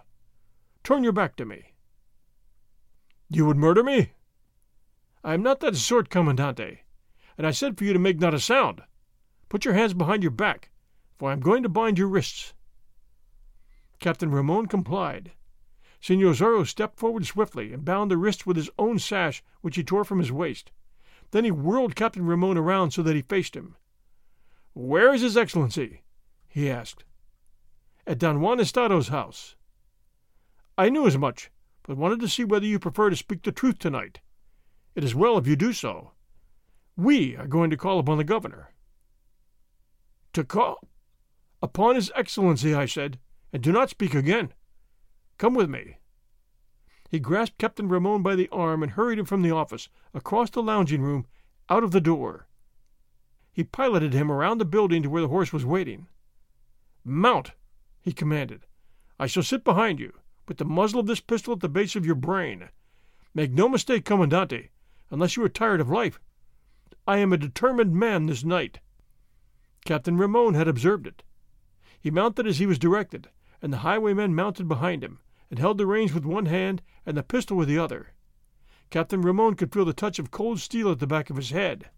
Turn 0.83 1.03
your 1.03 1.13
back 1.13 1.35
to 1.37 1.45
me. 1.45 1.73
You 3.29 3.45
would 3.45 3.57
murder 3.57 3.83
me? 3.83 4.11
I 5.23 5.33
am 5.33 5.41
not 5.41 5.59
that 5.61 5.75
sort, 5.75 6.09
Commandante, 6.09 6.79
and 7.37 7.47
I 7.47 7.51
said 7.51 7.77
for 7.77 7.83
you 7.83 7.93
to 7.93 7.99
make 7.99 8.19
not 8.19 8.33
a 8.33 8.39
sound. 8.39 8.81
Put 9.49 9.65
your 9.65 9.73
hands 9.73 9.93
behind 9.93 10.23
your 10.23 10.31
back, 10.31 10.71
for 11.17 11.29
I 11.29 11.33
am 11.33 11.39
going 11.39 11.63
to 11.63 11.69
bind 11.69 11.97
your 11.97 12.09
wrists. 12.09 12.53
Captain 13.99 14.31
Ramon 14.31 14.67
complied. 14.67 15.31
Senor 16.01 16.33
Zorro 16.33 16.67
stepped 16.67 16.99
forward 16.99 17.25
swiftly 17.25 17.71
and 17.71 17.85
bound 17.85 18.11
the 18.11 18.17
wrists 18.17 18.45
with 18.45 18.57
his 18.57 18.69
own 18.77 18.99
sash, 18.99 19.41
which 19.61 19.77
he 19.77 19.83
tore 19.83 20.03
from 20.03 20.19
his 20.19 20.31
waist. 20.31 20.71
Then 21.31 21.45
he 21.45 21.51
whirled 21.51 21.95
Captain 21.95 22.25
Ramon 22.25 22.57
around 22.57 22.91
so 22.91 23.01
that 23.03 23.15
he 23.15 23.21
faced 23.21 23.55
him. 23.55 23.77
Where 24.73 25.13
is 25.13 25.21
His 25.21 25.37
Excellency? 25.37 26.01
he 26.49 26.69
asked 26.69 27.05
at 28.05 28.19
Don 28.19 28.41
Juan 28.41 28.59
Estado's 28.59 29.07
house. 29.07 29.55
I 30.77 30.89
knew 30.89 31.07
as 31.07 31.17
much, 31.17 31.51
but 31.83 31.97
wanted 31.97 32.19
to 32.21 32.27
see 32.27 32.43
whether 32.43 32.65
you 32.65 32.79
prefer 32.79 33.09
to 33.09 33.15
speak 33.15 33.43
the 33.43 33.51
truth 33.51 33.79
tonight. 33.79 34.19
It 34.95 35.03
is 35.03 35.15
well 35.15 35.37
if 35.37 35.47
you 35.47 35.55
do 35.55 35.73
so. 35.73 36.11
We 36.95 37.35
are 37.37 37.47
going 37.47 37.69
to 37.69 37.77
call 37.77 37.99
upon 37.99 38.17
the 38.17 38.23
governor. 38.23 38.73
To 40.33 40.43
call? 40.43 40.79
Upon 41.61 41.95
His 41.95 42.11
Excellency, 42.15 42.73
I 42.73 42.85
said, 42.85 43.19
and 43.51 43.63
do 43.63 43.71
not 43.71 43.89
speak 43.89 44.13
again. 44.13 44.53
Come 45.37 45.53
with 45.53 45.69
me. 45.69 45.97
He 47.09 47.19
grasped 47.19 47.59
Captain 47.59 47.87
Ramon 47.87 48.23
by 48.23 48.35
the 48.35 48.49
arm 48.49 48.81
and 48.81 48.93
hurried 48.93 49.19
him 49.19 49.25
from 49.25 49.43
the 49.43 49.51
office, 49.51 49.87
across 50.13 50.49
the 50.49 50.63
lounging 50.63 51.01
room, 51.01 51.27
out 51.69 51.83
of 51.83 51.91
the 51.91 52.01
door. 52.01 52.47
He 53.51 53.63
piloted 53.63 54.13
him 54.13 54.31
around 54.31 54.57
the 54.57 54.65
building 54.65 55.03
to 55.03 55.09
where 55.09 55.21
the 55.21 55.27
horse 55.27 55.53
was 55.53 55.63
waiting. 55.63 56.07
Mount, 57.03 57.51
he 58.03 58.11
commanded. 58.11 58.65
I 59.17 59.27
shall 59.27 59.43
sit 59.43 59.63
behind 59.63 59.99
you, 59.99 60.13
with 60.47 60.57
the 60.57 60.65
muzzle 60.65 60.99
of 60.99 61.07
this 61.07 61.21
pistol 61.21 61.53
at 61.53 61.61
the 61.61 61.69
base 61.69 61.95
of 61.95 62.05
your 62.05 62.15
brain. 62.15 62.69
Make 63.33 63.51
no 63.51 63.69
mistake, 63.69 64.05
Commandante, 64.05 64.69
unless 65.09 65.37
you 65.37 65.43
are 65.43 65.49
tired 65.49 65.79
of 65.79 65.89
life. 65.89 66.19
I 67.07 67.17
am 67.17 67.31
a 67.33 67.37
determined 67.37 67.93
man 67.95 68.25
this 68.25 68.43
night. 68.43 68.79
Captain 69.85 70.17
Ramon 70.17 70.53
had 70.53 70.67
observed 70.67 71.07
it. 71.07 71.23
He 71.99 72.11
mounted 72.11 72.45
as 72.45 72.59
he 72.59 72.65
was 72.65 72.77
directed, 72.77 73.29
and 73.61 73.71
the 73.71 73.77
highwaymen 73.77 74.35
mounted 74.35 74.67
behind 74.67 75.03
him, 75.03 75.19
and 75.49 75.57
held 75.57 75.77
the 75.77 75.85
reins 75.85 76.13
with 76.13 76.25
one 76.25 76.47
hand 76.47 76.81
and 77.05 77.15
the 77.15 77.23
pistol 77.23 77.55
with 77.55 77.69
the 77.69 77.79
other. 77.79 78.13
Captain 78.89 79.21
Ramon 79.21 79.55
could 79.55 79.71
feel 79.71 79.85
the 79.85 79.93
touch 79.93 80.19
of 80.19 80.29
cold 80.29 80.59
steel 80.59 80.91
at 80.91 80.99
the 80.99 81.07
back 81.07 81.29
of 81.29 81.37
his 81.37 81.51
head. 81.51 81.89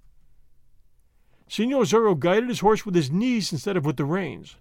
Senor 1.48 1.84
Zorro 1.84 2.18
guided 2.18 2.50
his 2.50 2.60
horse 2.60 2.86
with 2.86 2.96
his 2.96 3.12
knees 3.12 3.52
instead 3.52 3.76
of 3.76 3.86
with 3.86 3.98
the 3.98 4.06
reins. 4.06 4.58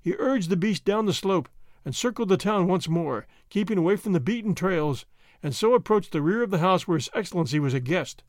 He 0.00 0.14
urged 0.18 0.50
the 0.50 0.56
beast 0.56 0.84
down 0.84 1.06
the 1.06 1.12
slope 1.12 1.48
and 1.84 1.94
circled 1.94 2.28
the 2.28 2.36
town 2.36 2.66
once 2.66 2.88
more, 2.88 3.26
keeping 3.48 3.78
away 3.78 3.96
from 3.96 4.12
the 4.12 4.20
beaten 4.20 4.54
trails, 4.54 5.06
and 5.42 5.54
so 5.54 5.74
approached 5.74 6.12
the 6.12 6.22
rear 6.22 6.42
of 6.42 6.50
the 6.50 6.58
house 6.58 6.88
where 6.88 6.98
His 6.98 7.10
Excellency 7.14 7.60
was 7.60 7.74
a 7.74 7.80
guest. 7.80 8.22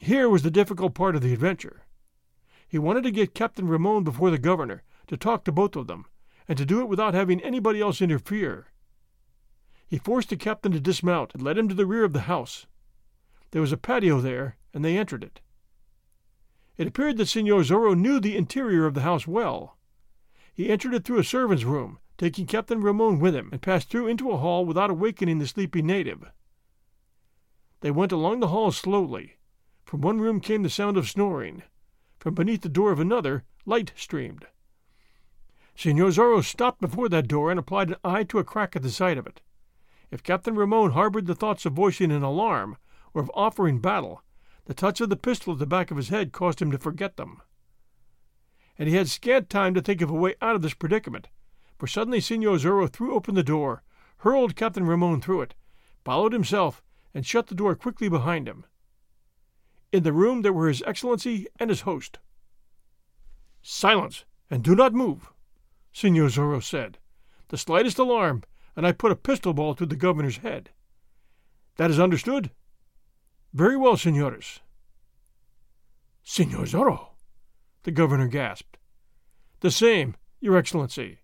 Here 0.00 0.28
was 0.28 0.42
the 0.42 0.50
difficult 0.50 0.94
part 0.94 1.14
of 1.16 1.22
the 1.22 1.32
adventure. 1.32 1.82
He 2.68 2.78
wanted 2.78 3.04
to 3.04 3.10
get 3.10 3.34
Captain 3.34 3.68
Ramon 3.68 4.04
before 4.04 4.30
the 4.30 4.38
governor, 4.38 4.82
to 5.06 5.16
talk 5.16 5.44
to 5.44 5.52
both 5.52 5.76
of 5.76 5.86
them, 5.86 6.06
and 6.48 6.58
to 6.58 6.66
do 6.66 6.80
it 6.80 6.88
without 6.88 7.14
having 7.14 7.40
anybody 7.40 7.80
else 7.80 8.02
interfere. 8.02 8.66
He 9.86 9.98
forced 9.98 10.30
the 10.30 10.36
captain 10.36 10.72
to 10.72 10.80
dismount 10.80 11.32
and 11.32 11.42
led 11.42 11.56
him 11.56 11.68
to 11.68 11.74
the 11.74 11.86
rear 11.86 12.04
of 12.04 12.12
the 12.12 12.22
house. 12.22 12.66
There 13.52 13.62
was 13.62 13.72
a 13.72 13.76
patio 13.76 14.20
there, 14.20 14.56
and 14.74 14.84
they 14.84 14.98
entered 14.98 15.22
it. 15.22 15.40
It 16.76 16.88
appeared 16.88 17.16
that 17.16 17.26
Senor 17.26 17.62
Zorro 17.62 17.96
knew 17.96 18.18
the 18.18 18.36
interior 18.36 18.84
of 18.84 18.94
the 18.94 19.02
house 19.02 19.26
well. 19.26 19.75
He 20.56 20.70
entered 20.70 20.94
it 20.94 21.04
through 21.04 21.18
a 21.18 21.24
servant's 21.24 21.64
room, 21.64 21.98
taking 22.16 22.46
Captain 22.46 22.80
Ramon 22.80 23.18
with 23.18 23.34
him, 23.34 23.50
and 23.52 23.60
passed 23.60 23.90
through 23.90 24.08
into 24.08 24.30
a 24.30 24.38
hall 24.38 24.64
without 24.64 24.88
awakening 24.88 25.38
the 25.38 25.46
sleepy 25.46 25.82
native. 25.82 26.30
They 27.82 27.90
went 27.90 28.10
along 28.10 28.40
the 28.40 28.48
hall 28.48 28.72
slowly. 28.72 29.34
From 29.84 30.00
one 30.00 30.18
room 30.18 30.40
came 30.40 30.62
the 30.62 30.70
sound 30.70 30.96
of 30.96 31.10
snoring. 31.10 31.62
From 32.18 32.34
beneath 32.34 32.62
the 32.62 32.70
door 32.70 32.90
of 32.90 32.98
another, 32.98 33.44
light 33.66 33.92
streamed. 33.96 34.46
Senor 35.74 36.08
Zorro 36.08 36.42
stopped 36.42 36.80
before 36.80 37.10
that 37.10 37.28
door 37.28 37.50
and 37.50 37.60
applied 37.60 37.90
an 37.90 37.96
eye 38.02 38.24
to 38.24 38.38
a 38.38 38.44
crack 38.44 38.74
at 38.74 38.82
the 38.82 38.90
side 38.90 39.18
of 39.18 39.26
it. 39.26 39.42
If 40.10 40.22
Captain 40.22 40.54
Ramon 40.54 40.92
harbored 40.92 41.26
the 41.26 41.34
thoughts 41.34 41.66
of 41.66 41.74
voicing 41.74 42.10
an 42.10 42.22
alarm, 42.22 42.78
or 43.12 43.20
of 43.20 43.30
offering 43.34 43.80
battle, 43.80 44.22
the 44.64 44.72
touch 44.72 45.02
of 45.02 45.10
the 45.10 45.16
pistol 45.16 45.52
at 45.52 45.58
the 45.58 45.66
back 45.66 45.90
of 45.90 45.98
his 45.98 46.08
head 46.08 46.32
caused 46.32 46.62
him 46.62 46.70
to 46.70 46.78
forget 46.78 47.18
them. 47.18 47.42
And 48.78 48.88
he 48.88 48.96
had 48.96 49.08
scant 49.08 49.48
time 49.48 49.74
to 49.74 49.80
think 49.80 50.00
of 50.00 50.10
a 50.10 50.14
way 50.14 50.34
out 50.42 50.54
of 50.54 50.62
this 50.62 50.74
predicament, 50.74 51.28
for 51.78 51.86
suddenly 51.86 52.20
Signor 52.20 52.56
Zorro 52.56 52.90
threw 52.90 53.14
open 53.14 53.34
the 53.34 53.42
door, 53.42 53.82
hurled 54.18 54.56
Captain 54.56 54.86
Ramon 54.86 55.20
through 55.20 55.42
it, 55.42 55.54
followed 56.04 56.32
himself, 56.32 56.82
and 57.14 57.24
shut 57.24 57.46
the 57.46 57.54
door 57.54 57.74
quickly 57.74 58.08
behind 58.08 58.48
him. 58.48 58.64
In 59.92 60.02
the 60.02 60.12
room 60.12 60.42
there 60.42 60.52
were 60.52 60.68
His 60.68 60.82
Excellency 60.86 61.46
and 61.58 61.70
his 61.70 61.82
host. 61.82 62.18
Silence, 63.62 64.24
and 64.50 64.62
do 64.62 64.74
not 64.74 64.92
move, 64.92 65.32
Signor 65.92 66.28
Zorro 66.28 66.62
said. 66.62 66.98
The 67.48 67.58
slightest 67.58 67.98
alarm, 67.98 68.42
and 68.74 68.86
I 68.86 68.92
put 68.92 69.12
a 69.12 69.16
pistol 69.16 69.54
ball 69.54 69.74
through 69.74 69.86
the 69.86 69.96
governor's 69.96 70.38
head. 70.38 70.70
That 71.76 71.90
is 71.90 72.00
understood? 72.00 72.50
Very 73.52 73.76
well, 73.76 73.96
senores. 73.96 74.60
Signor 76.22 76.64
Zorro, 76.64 77.08
the 77.86 77.92
governor 77.92 78.26
gasped. 78.26 78.78
The 79.60 79.70
same, 79.70 80.16
your 80.40 80.56
excellency. 80.56 81.20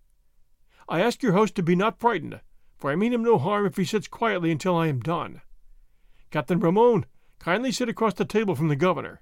I 0.87 1.01
ask 1.01 1.21
your 1.21 1.33
host 1.33 1.55
to 1.55 1.61
be 1.61 1.75
not 1.75 1.99
frightened, 1.99 2.39
for 2.77 2.89
I 2.89 2.95
mean 2.95 3.11
him 3.11 3.21
no 3.21 3.37
harm 3.37 3.65
if 3.65 3.75
he 3.75 3.83
sits 3.83 4.07
quietly 4.07 4.49
until 4.49 4.77
I 4.77 4.87
am 4.87 5.01
done. 5.01 5.41
Captain 6.31 6.61
Ramon, 6.61 7.05
kindly 7.37 7.73
sit 7.73 7.89
across 7.89 8.13
the 8.13 8.23
table 8.23 8.55
from 8.55 8.69
the 8.69 8.77
governor. 8.77 9.21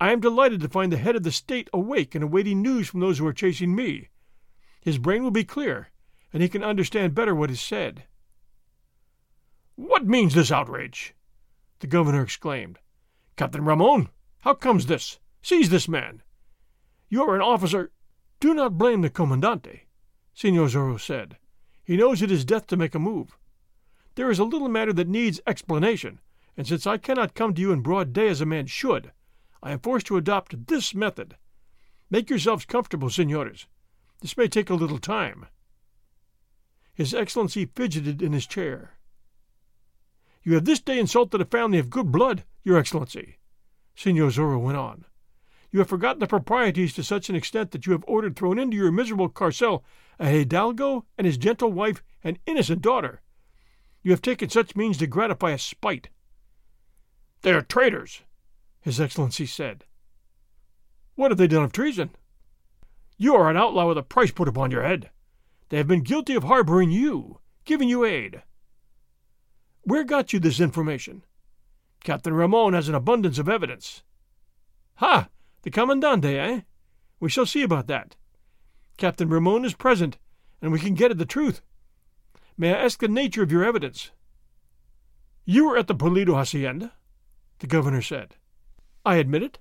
I 0.00 0.10
am 0.10 0.18
delighted 0.18 0.60
to 0.62 0.68
find 0.68 0.90
the 0.90 0.96
head 0.96 1.14
of 1.14 1.22
the 1.22 1.30
state 1.30 1.70
awake 1.72 2.16
and 2.16 2.24
awaiting 2.24 2.60
news 2.60 2.88
from 2.88 2.98
those 2.98 3.18
who 3.18 3.26
are 3.28 3.32
chasing 3.32 3.76
me. 3.76 4.08
His 4.80 4.98
brain 4.98 5.22
will 5.22 5.30
be 5.30 5.44
clear, 5.44 5.92
and 6.32 6.42
he 6.42 6.48
can 6.48 6.64
understand 6.64 7.14
better 7.14 7.36
what 7.36 7.52
is 7.52 7.60
said. 7.60 8.02
What 9.76 10.04
means 10.04 10.34
this 10.34 10.50
outrage? 10.50 11.14
the 11.78 11.86
governor 11.86 12.24
exclaimed. 12.24 12.80
Captain 13.36 13.64
Ramon, 13.64 14.08
how 14.40 14.54
comes 14.54 14.86
this? 14.86 15.20
Seize 15.46 15.68
this 15.68 15.86
man. 15.86 16.22
You 17.08 17.22
are 17.22 17.36
an 17.36 17.40
officer. 17.40 17.92
Do 18.40 18.52
not 18.52 18.76
blame 18.76 19.02
the 19.02 19.08
commandante, 19.08 19.82
Signor 20.34 20.66
Zorro 20.66 20.98
said. 20.98 21.36
He 21.84 21.96
knows 21.96 22.20
it 22.20 22.32
is 22.32 22.44
death 22.44 22.66
to 22.66 22.76
make 22.76 22.96
a 22.96 22.98
move. 22.98 23.38
There 24.16 24.28
is 24.28 24.40
a 24.40 24.44
little 24.44 24.68
matter 24.68 24.92
that 24.94 25.06
needs 25.06 25.40
explanation, 25.46 26.18
and 26.56 26.66
since 26.66 26.84
I 26.84 26.96
cannot 26.96 27.36
come 27.36 27.54
to 27.54 27.60
you 27.60 27.70
in 27.70 27.82
broad 27.82 28.12
day 28.12 28.26
as 28.26 28.40
a 28.40 28.44
man 28.44 28.66
should, 28.66 29.12
I 29.62 29.70
am 29.70 29.78
forced 29.78 30.08
to 30.08 30.16
adopt 30.16 30.66
this 30.66 30.96
method. 30.96 31.36
Make 32.10 32.28
yourselves 32.28 32.64
comfortable, 32.64 33.08
senores. 33.08 33.68
This 34.22 34.36
may 34.36 34.48
take 34.48 34.68
a 34.68 34.74
little 34.74 34.98
time. 34.98 35.46
His 36.92 37.14
Excellency 37.14 37.66
fidgeted 37.66 38.20
in 38.20 38.32
his 38.32 38.48
chair. 38.48 38.94
You 40.42 40.54
have 40.54 40.64
this 40.64 40.80
day 40.80 40.98
insulted 40.98 41.40
a 41.40 41.44
family 41.44 41.78
of 41.78 41.88
good 41.88 42.10
blood, 42.10 42.42
Your 42.64 42.78
Excellency, 42.78 43.36
Signor 43.94 44.30
Zorro 44.30 44.60
went 44.60 44.76
on. 44.76 45.04
You 45.70 45.80
have 45.80 45.88
forgotten 45.88 46.20
the 46.20 46.26
proprieties 46.26 46.94
to 46.94 47.02
such 47.02 47.28
an 47.28 47.36
extent 47.36 47.70
that 47.72 47.86
you 47.86 47.92
have 47.92 48.04
ordered 48.06 48.36
thrown 48.36 48.58
into 48.58 48.76
your 48.76 48.90
miserable 48.90 49.28
carcel 49.28 49.84
a 50.18 50.28
hidalgo 50.28 51.04
and 51.18 51.26
his 51.26 51.36
gentle 51.36 51.72
wife 51.72 52.02
and 52.24 52.38
innocent 52.46 52.82
daughter. 52.82 53.20
You 54.02 54.12
have 54.12 54.22
taken 54.22 54.48
such 54.48 54.76
means 54.76 54.98
to 54.98 55.06
gratify 55.06 55.50
a 55.50 55.58
spite. 55.58 56.08
They 57.42 57.52
are 57.52 57.62
traitors, 57.62 58.22
His 58.80 59.00
Excellency 59.00 59.46
said. 59.46 59.84
What 61.16 61.30
have 61.30 61.38
they 61.38 61.46
done 61.46 61.64
of 61.64 61.72
treason? 61.72 62.10
You 63.18 63.34
are 63.34 63.50
an 63.50 63.56
outlaw 63.56 63.88
with 63.88 63.98
a 63.98 64.02
price 64.02 64.30
put 64.30 64.48
upon 64.48 64.70
your 64.70 64.82
head. 64.82 65.10
They 65.68 65.78
have 65.78 65.88
been 65.88 66.02
guilty 66.02 66.34
of 66.34 66.44
harboring 66.44 66.90
you, 66.90 67.40
giving 67.64 67.88
you 67.88 68.04
aid. 68.04 68.42
Where 69.82 70.04
got 70.04 70.32
you 70.32 70.38
this 70.38 70.60
information? 70.60 71.24
Captain 72.04 72.34
Ramon 72.34 72.72
has 72.72 72.88
an 72.88 72.94
abundance 72.94 73.38
of 73.38 73.48
evidence. 73.48 74.02
Ha! 74.96 75.28
The 75.66 75.72
Commandante, 75.72 76.38
eh? 76.38 76.60
We 77.18 77.28
shall 77.28 77.44
see 77.44 77.64
about 77.64 77.88
that. 77.88 78.14
Captain 78.98 79.28
Ramon 79.28 79.64
is 79.64 79.74
present, 79.74 80.16
and 80.62 80.70
we 80.70 80.78
can 80.78 80.94
get 80.94 81.10
at 81.10 81.18
the 81.18 81.26
truth. 81.26 81.60
May 82.56 82.72
I 82.72 82.84
ask 82.84 83.00
the 83.00 83.08
nature 83.08 83.42
of 83.42 83.50
your 83.50 83.64
evidence? 83.64 84.12
You 85.44 85.66
were 85.66 85.76
at 85.76 85.88
the 85.88 85.94
Pulido 85.96 86.36
hacienda, 86.36 86.92
the 87.58 87.66
governor 87.66 88.00
said. 88.00 88.36
I 89.04 89.16
admit 89.16 89.42
it. 89.42 89.58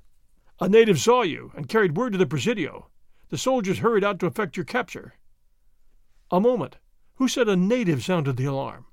A 0.59 0.69
native 0.69 0.99
saw 0.99 1.23
you 1.23 1.51
and 1.55 1.67
carried 1.67 1.97
word 1.97 2.11
to 2.11 2.19
the 2.19 2.27
Presidio. 2.27 2.91
The 3.29 3.37
soldiers 3.39 3.79
hurried 3.79 4.03
out 4.03 4.19
to 4.19 4.27
effect 4.27 4.55
your 4.57 4.63
capture. 4.63 5.15
A 6.29 6.39
moment. 6.39 6.77
Who 7.15 7.27
said 7.27 7.49
a 7.49 7.55
native 7.55 8.03
sounded 8.03 8.37
the 8.37 8.45
alarm? 8.45 8.85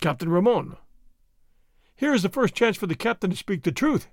Captain 0.00 0.30
Ramon. 0.30 0.78
Here 1.94 2.12
is 2.12 2.24
the 2.24 2.28
first 2.28 2.56
chance 2.56 2.76
for 2.76 2.88
the 2.88 2.96
captain 2.96 3.30
to 3.30 3.36
speak 3.36 3.62
the 3.62 3.70
truth. 3.70 4.08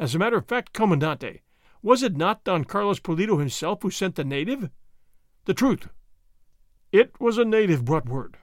As 0.00 0.14
a 0.14 0.18
matter 0.18 0.38
of 0.38 0.46
fact, 0.46 0.72
Commandante, 0.72 1.42
was 1.82 2.02
it 2.02 2.16
not 2.16 2.42
Don 2.44 2.64
Carlos 2.64 2.98
Pulido 2.98 3.38
himself 3.38 3.82
who 3.82 3.90
sent 3.90 4.14
the 4.14 4.24
native? 4.24 4.70
The 5.44 5.52
truth. 5.52 5.88
It 6.90 7.20
was 7.20 7.36
a 7.36 7.44
native 7.44 7.84
brought 7.84 8.08
word. 8.08 8.38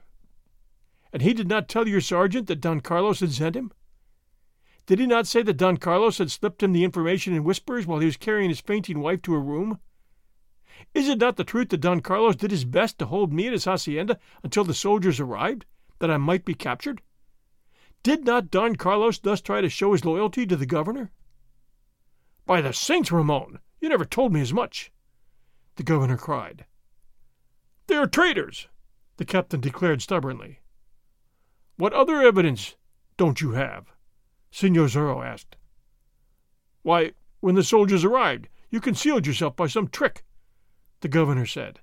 And 1.12 1.20
he 1.20 1.34
did 1.34 1.48
not 1.48 1.68
tell 1.68 1.88
your 1.88 2.00
sergeant 2.00 2.46
that 2.46 2.60
Don 2.60 2.80
Carlos 2.80 3.18
had 3.18 3.32
sent 3.32 3.56
him? 3.56 3.72
Did 4.86 5.00
he 5.00 5.06
not 5.08 5.26
say 5.26 5.42
that 5.42 5.56
Don 5.56 5.78
Carlos 5.78 6.18
had 6.18 6.30
slipped 6.30 6.62
him 6.62 6.72
the 6.72 6.84
information 6.84 7.34
in 7.34 7.42
whispers 7.42 7.88
while 7.88 7.98
he 7.98 8.06
was 8.06 8.16
carrying 8.16 8.50
his 8.50 8.60
fainting 8.60 9.00
wife 9.00 9.20
to 9.22 9.32
her 9.32 9.40
room? 9.40 9.80
Is 10.94 11.08
it 11.08 11.18
not 11.18 11.34
the 11.34 11.42
truth 11.42 11.70
that 11.70 11.80
Don 11.80 12.00
Carlos 12.02 12.36
did 12.36 12.52
his 12.52 12.64
best 12.64 13.00
to 13.00 13.06
hold 13.06 13.32
me 13.32 13.48
at 13.48 13.52
his 13.52 13.64
hacienda 13.64 14.20
until 14.44 14.62
the 14.62 14.74
soldiers 14.74 15.18
arrived, 15.18 15.64
that 15.98 16.08
I 16.08 16.18
might 16.18 16.44
be 16.44 16.54
captured? 16.54 17.02
Did 18.04 18.24
not 18.24 18.52
Don 18.52 18.76
Carlos 18.76 19.18
thus 19.18 19.40
try 19.40 19.60
to 19.60 19.68
show 19.68 19.90
his 19.90 20.04
loyalty 20.04 20.46
to 20.46 20.54
the 20.54 20.64
governor? 20.64 21.10
By 22.48 22.62
the 22.62 22.72
saints, 22.72 23.12
Ramon, 23.12 23.58
you 23.78 23.90
never 23.90 24.06
told 24.06 24.32
me 24.32 24.40
as 24.40 24.54
much, 24.54 24.90
the 25.76 25.82
governor 25.82 26.16
cried. 26.16 26.64
They 27.86 27.94
are 27.94 28.06
traitors, 28.06 28.68
the 29.18 29.26
captain 29.26 29.60
declared 29.60 30.00
stubbornly. 30.00 30.60
What 31.76 31.92
other 31.92 32.22
evidence 32.22 32.74
don't 33.18 33.42
you 33.42 33.52
have? 33.52 33.92
Signor 34.50 34.86
Zorro 34.86 35.22
asked. 35.22 35.56
Why, 36.80 37.12
when 37.40 37.54
the 37.54 37.62
soldiers 37.62 38.02
arrived, 38.02 38.48
you 38.70 38.80
concealed 38.80 39.26
yourself 39.26 39.54
by 39.54 39.66
some 39.66 39.86
trick, 39.86 40.24
the 41.00 41.08
governor 41.08 41.44
said. 41.44 41.80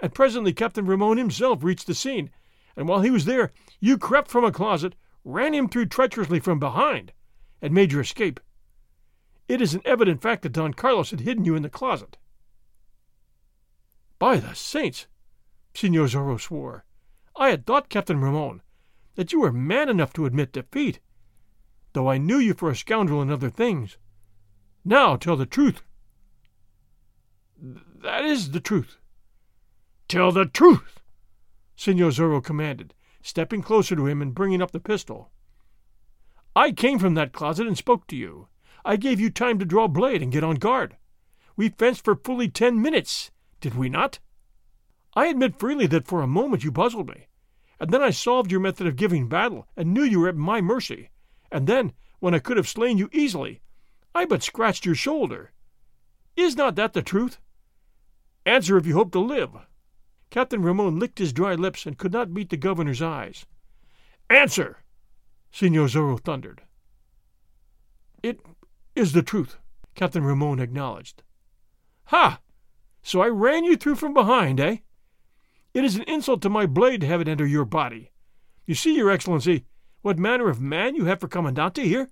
And 0.00 0.12
presently 0.12 0.52
Captain 0.52 0.84
Ramon 0.84 1.16
himself 1.16 1.62
reached 1.62 1.86
the 1.86 1.94
scene 1.94 2.30
and 2.76 2.88
while 2.88 3.02
he 3.02 3.10
was 3.10 3.24
there, 3.24 3.52
you 3.78 3.98
crept 3.98 4.32
from 4.32 4.44
a 4.44 4.50
closet, 4.50 4.96
ran 5.24 5.54
him 5.54 5.68
through 5.68 5.86
treacherously 5.86 6.40
from 6.40 6.58
behind, 6.58 7.12
and 7.60 7.72
made 7.72 7.92
your 7.92 8.00
escape. 8.00 8.40
It 9.48 9.60
is 9.60 9.74
an 9.74 9.82
evident 9.84 10.22
fact 10.22 10.42
that 10.42 10.52
Don 10.52 10.74
Carlos 10.74 11.10
had 11.10 11.20
hidden 11.20 11.44
you 11.44 11.54
in 11.54 11.62
the 11.62 11.68
closet. 11.68 12.16
By 14.18 14.38
the 14.38 14.54
saints, 14.54 15.06
Signor 15.74 16.06
Zorro 16.06 16.40
swore, 16.40 16.84
I 17.34 17.48
had 17.48 17.66
thought, 17.66 17.88
Captain 17.88 18.20
Ramon, 18.20 18.62
that 19.14 19.32
you 19.32 19.40
were 19.40 19.52
man 19.52 19.88
enough 19.88 20.12
to 20.14 20.26
admit 20.26 20.52
defeat, 20.52 21.00
though 21.92 22.08
I 22.08 22.18
knew 22.18 22.38
you 22.38 22.54
for 22.54 22.70
a 22.70 22.76
scoundrel 22.76 23.20
in 23.20 23.30
other 23.30 23.50
things. 23.50 23.98
Now 24.84 25.16
tell 25.16 25.36
the 25.36 25.46
truth. 25.46 25.82
That 27.58 28.24
is 28.24 28.52
the 28.52 28.60
truth. 28.60 28.98
Tell 30.08 30.32
the 30.32 30.46
truth, 30.46 31.00
Signor 31.76 32.10
Zorro 32.10 32.42
commanded, 32.42 32.94
stepping 33.22 33.62
closer 33.62 33.96
to 33.96 34.06
him 34.06 34.20
and 34.20 34.34
bringing 34.34 34.62
up 34.62 34.72
the 34.72 34.80
pistol. 34.80 35.30
I 36.54 36.72
came 36.72 36.98
from 36.98 37.14
that 37.14 37.32
closet 37.32 37.66
and 37.66 37.78
spoke 37.78 38.06
to 38.08 38.16
you. 38.16 38.48
I 38.84 38.96
gave 38.96 39.20
you 39.20 39.30
time 39.30 39.58
to 39.58 39.64
draw 39.64 39.86
blade 39.86 40.22
and 40.22 40.32
get 40.32 40.44
on 40.44 40.56
guard. 40.56 40.96
We 41.56 41.68
fenced 41.68 42.04
for 42.04 42.16
fully 42.16 42.48
ten 42.48 42.80
minutes, 42.82 43.30
did 43.60 43.74
we 43.74 43.88
not? 43.88 44.18
I 45.14 45.26
admit 45.26 45.58
freely 45.58 45.86
that 45.88 46.06
for 46.06 46.22
a 46.22 46.26
moment 46.26 46.64
you 46.64 46.72
puzzled 46.72 47.08
me, 47.08 47.26
and 47.78 47.90
then 47.90 48.02
I 48.02 48.10
solved 48.10 48.50
your 48.50 48.60
method 48.60 48.86
of 48.86 48.96
giving 48.96 49.28
battle 49.28 49.68
and 49.76 49.92
knew 49.92 50.02
you 50.02 50.20
were 50.20 50.28
at 50.28 50.36
my 50.36 50.60
mercy, 50.60 51.10
and 51.50 51.66
then, 51.66 51.92
when 52.18 52.34
I 52.34 52.38
could 52.38 52.56
have 52.56 52.68
slain 52.68 52.98
you 52.98 53.08
easily, 53.12 53.60
I 54.14 54.24
but 54.24 54.42
scratched 54.42 54.86
your 54.86 54.94
shoulder. 54.94 55.52
Is 56.36 56.56
not 56.56 56.76
that 56.76 56.92
the 56.92 57.02
truth? 57.02 57.38
Answer 58.46 58.76
if 58.76 58.86
you 58.86 58.94
hope 58.94 59.12
to 59.12 59.20
live. 59.20 59.50
Captain 60.30 60.62
Ramon 60.62 60.98
licked 60.98 61.18
his 61.18 61.32
dry 61.32 61.54
lips 61.54 61.84
and 61.84 61.98
could 61.98 62.12
not 62.12 62.30
meet 62.30 62.48
the 62.48 62.56
governor's 62.56 63.02
eyes. 63.02 63.44
Answer! 64.30 64.78
Signor 65.50 65.86
Zorro 65.86 66.18
thundered. 66.18 66.62
It 68.22 68.40
is 68.94 69.12
the 69.12 69.22
truth, 69.22 69.58
Captain 69.94 70.24
Ramon 70.24 70.58
acknowledged. 70.58 71.22
Ha! 72.06 72.40
So 73.02 73.20
I 73.20 73.28
ran 73.28 73.64
you 73.64 73.76
through 73.76 73.96
from 73.96 74.14
behind, 74.14 74.60
eh? 74.60 74.78
It 75.74 75.84
is 75.84 75.96
an 75.96 76.02
insult 76.02 76.42
to 76.42 76.50
my 76.50 76.66
blade 76.66 77.00
to 77.00 77.06
have 77.06 77.20
it 77.20 77.28
enter 77.28 77.46
your 77.46 77.64
body. 77.64 78.10
You 78.66 78.74
see, 78.74 78.94
Your 78.94 79.10
Excellency, 79.10 79.64
what 80.02 80.18
manner 80.18 80.48
of 80.48 80.60
man 80.60 80.94
you 80.94 81.06
have 81.06 81.20
for 81.20 81.28
Commandante 81.28 81.82
here? 81.82 82.08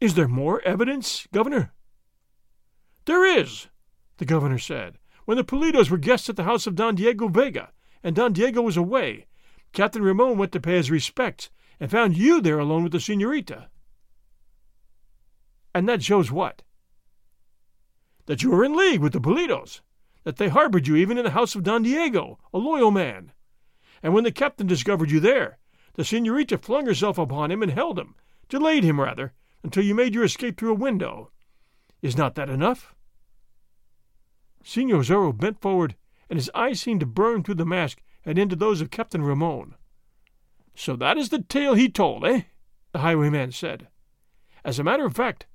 Is 0.00 0.14
there 0.14 0.28
more 0.28 0.62
evidence, 0.62 1.26
Governor? 1.32 1.72
There 3.04 3.24
is, 3.24 3.68
the 4.18 4.24
governor 4.24 4.58
said, 4.58 4.98
when 5.24 5.36
the 5.36 5.44
Pulidos 5.44 5.90
were 5.90 5.98
guests 5.98 6.28
at 6.28 6.36
the 6.36 6.44
house 6.44 6.66
of 6.66 6.74
Don 6.74 6.94
Diego 6.94 7.28
Vega, 7.28 7.72
and 8.02 8.14
Don 8.14 8.32
Diego 8.32 8.62
was 8.62 8.76
away, 8.76 9.26
Captain 9.72 10.02
Ramon 10.02 10.38
went 10.38 10.52
to 10.52 10.60
pay 10.60 10.76
his 10.76 10.90
respects, 10.90 11.50
and 11.80 11.90
found 11.90 12.16
you 12.16 12.40
there 12.40 12.58
alone 12.58 12.82
with 12.82 12.92
the 12.92 13.00
senorita. 13.00 13.68
And 15.78 15.88
that 15.88 16.02
shows 16.02 16.32
what? 16.32 16.64
That 18.26 18.42
you 18.42 18.50
were 18.50 18.64
in 18.64 18.74
league 18.74 18.98
with 19.00 19.12
the 19.12 19.20
Pulidos, 19.20 19.80
that 20.24 20.36
they 20.36 20.48
harbored 20.48 20.88
you 20.88 20.96
even 20.96 21.18
in 21.18 21.24
the 21.24 21.30
house 21.30 21.54
of 21.54 21.62
Don 21.62 21.84
Diego, 21.84 22.40
a 22.52 22.58
loyal 22.58 22.90
man. 22.90 23.30
And 24.02 24.12
when 24.12 24.24
the 24.24 24.32
captain 24.32 24.66
discovered 24.66 25.08
you 25.08 25.20
there, 25.20 25.58
the 25.94 26.04
senorita 26.04 26.58
flung 26.58 26.86
herself 26.86 27.16
upon 27.16 27.52
him 27.52 27.62
and 27.62 27.70
held 27.70 27.96
him, 27.96 28.16
delayed 28.48 28.82
him 28.82 29.00
rather, 29.00 29.34
until 29.62 29.84
you 29.84 29.94
made 29.94 30.14
your 30.14 30.24
escape 30.24 30.58
through 30.58 30.72
a 30.72 30.74
window. 30.74 31.30
Is 32.02 32.16
not 32.16 32.34
that 32.34 32.50
enough? 32.50 32.92
Signor 34.64 35.02
Zorro 35.02 35.30
bent 35.30 35.60
forward, 35.60 35.94
and 36.28 36.40
his 36.40 36.50
eyes 36.56 36.80
seemed 36.80 36.98
to 36.98 37.06
burn 37.06 37.44
through 37.44 37.54
the 37.54 37.64
mask 37.64 38.02
and 38.24 38.36
into 38.36 38.56
those 38.56 38.80
of 38.80 38.90
Captain 38.90 39.22
Ramon. 39.22 39.76
So 40.74 40.96
that 40.96 41.16
is 41.16 41.28
the 41.28 41.42
tale 41.42 41.74
he 41.74 41.88
told, 41.88 42.24
eh? 42.24 42.40
the 42.90 42.98
highwayman 42.98 43.52
said. 43.52 43.86
As 44.64 44.80
a 44.80 44.84
matter 44.84 45.06
of 45.06 45.14
fact, 45.14 45.46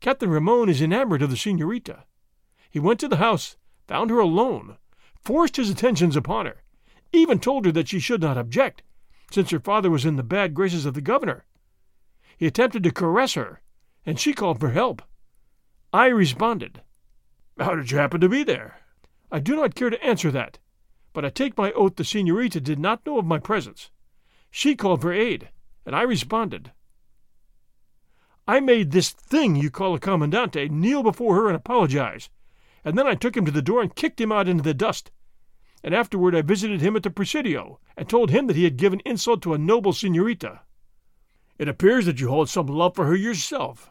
Captain 0.00 0.30
Ramon 0.30 0.70
is 0.70 0.80
enamored 0.80 1.20
of 1.20 1.28
the 1.28 1.36
senorita. 1.36 2.04
He 2.70 2.80
went 2.80 2.98
to 3.00 3.08
the 3.08 3.16
house, 3.16 3.56
found 3.86 4.08
her 4.08 4.18
alone, 4.18 4.78
forced 5.22 5.56
his 5.56 5.68
attentions 5.68 6.16
upon 6.16 6.46
her, 6.46 6.62
even 7.12 7.38
told 7.38 7.66
her 7.66 7.72
that 7.72 7.88
she 7.88 8.00
should 8.00 8.22
not 8.22 8.38
object, 8.38 8.82
since 9.30 9.50
her 9.50 9.60
father 9.60 9.90
was 9.90 10.06
in 10.06 10.16
the 10.16 10.22
bad 10.22 10.54
graces 10.54 10.86
of 10.86 10.94
the 10.94 11.02
governor. 11.02 11.44
He 12.38 12.46
attempted 12.46 12.82
to 12.84 12.90
caress 12.90 13.34
her, 13.34 13.60
and 14.06 14.18
she 14.18 14.32
called 14.32 14.58
for 14.58 14.70
help. 14.70 15.02
I 15.92 16.06
responded. 16.06 16.80
How 17.58 17.74
did 17.74 17.90
you 17.90 17.98
happen 17.98 18.22
to 18.22 18.28
be 18.28 18.42
there? 18.42 18.80
I 19.30 19.38
do 19.38 19.54
not 19.54 19.74
care 19.74 19.90
to 19.90 20.02
answer 20.02 20.30
that, 20.30 20.58
but 21.12 21.26
I 21.26 21.28
take 21.28 21.58
my 21.58 21.72
oath 21.72 21.96
the 21.96 22.04
senorita 22.04 22.60
did 22.60 22.78
not 22.78 23.04
know 23.04 23.18
of 23.18 23.26
my 23.26 23.38
presence. 23.38 23.90
She 24.50 24.76
called 24.76 25.02
for 25.02 25.12
aid, 25.12 25.50
and 25.84 25.94
I 25.94 26.02
responded. 26.02 26.72
I 28.50 28.60
made 28.60 28.90
this 28.90 29.10
thing 29.10 29.56
you 29.56 29.70
call 29.70 29.94
a 29.94 30.00
commandante 30.00 30.70
kneel 30.70 31.02
before 31.02 31.36
her 31.36 31.46
and 31.46 31.56
apologize, 31.56 32.30
and 32.84 32.98
then 32.98 33.06
I 33.06 33.14
took 33.14 33.36
him 33.36 33.44
to 33.44 33.50
the 33.50 33.62
door 33.62 33.80
and 33.80 33.94
kicked 33.94 34.20
him 34.20 34.32
out 34.32 34.48
into 34.48 34.62
the 34.62 34.74
dust 34.74 35.10
and 35.82 35.94
afterward 35.94 36.34
I 36.34 36.42
visited 36.42 36.80
him 36.80 36.96
at 36.96 37.02
the 37.02 37.10
Presidio, 37.10 37.80
and 37.96 38.08
told 38.08 38.30
him 38.30 38.46
that 38.46 38.56
he 38.56 38.64
had 38.64 38.76
given 38.76 39.00
insult 39.04 39.42
to 39.42 39.54
a 39.54 39.58
noble 39.58 39.92
senorita. 39.92 40.60
It 41.58 41.68
appears 41.68 42.06
that 42.06 42.20
you 42.20 42.28
hold 42.28 42.48
some 42.48 42.66
love 42.66 42.94
for 42.94 43.06
her 43.06 43.16
yourself, 43.16 43.90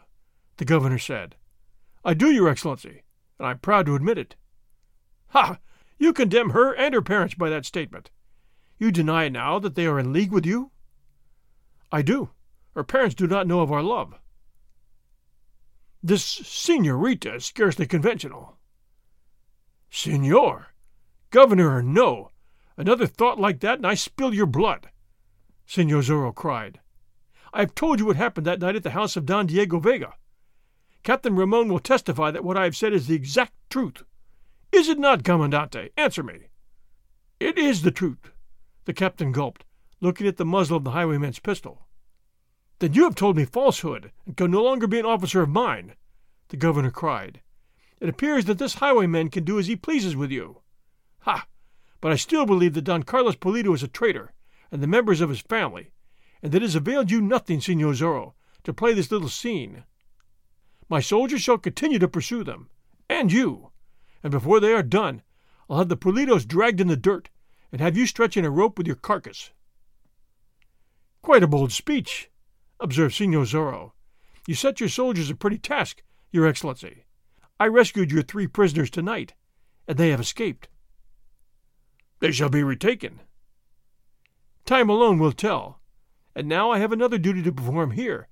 the 0.56 0.64
governor 0.64 0.98
said. 0.98 1.36
I 2.04 2.14
do, 2.14 2.30
Your 2.30 2.48
Excellency, 2.48 3.02
and 3.38 3.46
I'm 3.46 3.58
proud 3.58 3.86
to 3.86 3.94
admit 3.94 4.18
it. 4.18 4.36
Ha! 5.28 5.58
You 5.98 6.12
condemn 6.12 6.50
her 6.50 6.72
and 6.74 6.94
her 6.94 7.02
parents 7.02 7.34
by 7.34 7.50
that 7.50 7.66
statement. 7.66 8.10
You 8.78 8.90
deny 8.90 9.28
now 9.28 9.58
that 9.58 9.74
they 9.74 9.86
are 9.86 9.98
in 9.98 10.12
league 10.12 10.32
with 10.32 10.46
you? 10.46 10.70
I 11.92 12.02
do. 12.02 12.30
Her 12.74 12.84
parents 12.84 13.14
do 13.14 13.26
not 13.26 13.46
know 13.46 13.60
of 13.60 13.72
our 13.72 13.82
love. 13.82 14.18
This 16.02 16.24
senorita 16.24 17.34
is 17.34 17.44
scarcely 17.44 17.86
conventional. 17.86 18.56
Senor, 19.90 20.68
Governor 21.30 21.76
or 21.76 21.82
no, 21.82 22.30
another 22.76 23.06
thought 23.06 23.38
like 23.38 23.60
that 23.60 23.78
and 23.78 23.86
I 23.86 23.94
spill 23.94 24.32
your 24.32 24.46
blood, 24.46 24.90
Senor 25.66 26.00
Zorro 26.00 26.34
cried. 26.34 26.80
I 27.52 27.60
have 27.60 27.74
told 27.74 28.00
you 28.00 28.06
what 28.06 28.16
happened 28.16 28.46
that 28.46 28.60
night 28.60 28.76
at 28.76 28.82
the 28.82 28.90
house 28.90 29.16
of 29.16 29.26
Don 29.26 29.46
Diego 29.46 29.78
Vega. 29.78 30.14
Captain 31.02 31.36
Ramon 31.36 31.68
will 31.68 31.78
testify 31.78 32.30
that 32.30 32.44
what 32.44 32.56
I 32.56 32.64
have 32.64 32.76
said 32.76 32.92
is 32.92 33.06
the 33.06 33.14
exact 33.14 33.52
truth. 33.68 34.02
Is 34.72 34.88
it 34.88 34.98
not, 34.98 35.24
Commandante? 35.24 35.90
Answer 35.96 36.22
me. 36.22 36.48
It 37.38 37.58
is 37.58 37.82
the 37.82 37.90
truth, 37.90 38.30
the 38.84 38.92
captain 38.92 39.32
gulped, 39.32 39.64
looking 40.00 40.26
at 40.26 40.36
the 40.36 40.44
muzzle 40.44 40.76
of 40.76 40.84
the 40.84 40.92
highwayman's 40.92 41.38
pistol. 41.40 41.86
Then 42.80 42.94
you 42.94 43.04
have 43.04 43.14
told 43.14 43.36
me 43.36 43.44
falsehood, 43.44 44.10
and 44.24 44.36
can 44.36 44.50
no 44.50 44.62
longer 44.62 44.86
be 44.86 44.98
an 44.98 45.04
officer 45.04 45.42
of 45.42 45.50
mine, 45.50 45.96
the 46.48 46.56
governor 46.56 46.90
cried. 46.90 47.42
It 48.00 48.08
appears 48.08 48.46
that 48.46 48.58
this 48.58 48.76
highwayman 48.76 49.28
can 49.28 49.44
do 49.44 49.58
as 49.58 49.66
he 49.66 49.76
pleases 49.76 50.16
with 50.16 50.30
you. 50.30 50.62
Ha! 51.20 51.46
But 52.00 52.10
I 52.10 52.16
still 52.16 52.46
believe 52.46 52.72
that 52.72 52.84
Don 52.84 53.02
Carlos 53.02 53.36
Pulido 53.36 53.74
is 53.74 53.82
a 53.82 53.88
traitor, 53.88 54.32
and 54.72 54.82
the 54.82 54.86
members 54.86 55.20
of 55.20 55.28
his 55.28 55.40
family, 55.40 55.90
and 56.42 56.52
that 56.52 56.62
it 56.62 56.62
has 56.62 56.74
availed 56.74 57.10
you 57.10 57.20
nothing, 57.20 57.60
Signor 57.60 57.92
Zorro, 57.92 58.32
to 58.64 58.72
play 58.72 58.94
this 58.94 59.10
little 59.10 59.28
scene. 59.28 59.84
My 60.88 61.00
soldiers 61.00 61.42
shall 61.42 61.58
continue 61.58 61.98
to 61.98 62.08
pursue 62.08 62.42
them, 62.42 62.70
and 63.10 63.30
you, 63.30 63.72
and 64.22 64.30
before 64.30 64.58
they 64.58 64.72
are 64.72 64.82
done, 64.82 65.20
I'll 65.68 65.78
have 65.78 65.90
the 65.90 65.98
Pulidos 65.98 66.46
dragged 66.46 66.80
in 66.80 66.88
the 66.88 66.96
dirt, 66.96 67.28
and 67.70 67.82
have 67.82 67.98
you 67.98 68.06
stretching 68.06 68.46
a 68.46 68.50
rope 68.50 68.78
with 68.78 68.86
your 68.86 68.96
carcass. 68.96 69.50
Quite 71.20 71.42
a 71.42 71.46
bold 71.46 71.72
speech, 71.72 72.30
observed 72.80 73.14
Signor 73.14 73.44
Zorro. 73.44 73.92
You 74.46 74.54
set 74.54 74.80
your 74.80 74.88
soldiers 74.88 75.30
a 75.30 75.34
pretty 75.34 75.58
task, 75.58 76.02
Your 76.32 76.46
Excellency. 76.46 77.04
I 77.58 77.66
rescued 77.66 78.10
your 78.10 78.22
three 78.22 78.46
prisoners 78.46 78.90
tonight, 78.90 79.34
and 79.86 79.98
they 79.98 80.10
have 80.10 80.20
escaped. 80.20 80.68
They 82.20 82.32
shall 82.32 82.48
be 82.48 82.62
retaken. 82.62 83.20
Time 84.64 84.88
alone 84.88 85.18
will 85.18 85.32
tell. 85.32 85.80
And 86.34 86.48
now 86.48 86.70
I 86.70 86.78
have 86.78 86.92
another 86.92 87.18
duty 87.18 87.42
to 87.42 87.52
perform 87.52 87.92
here. 87.92 88.28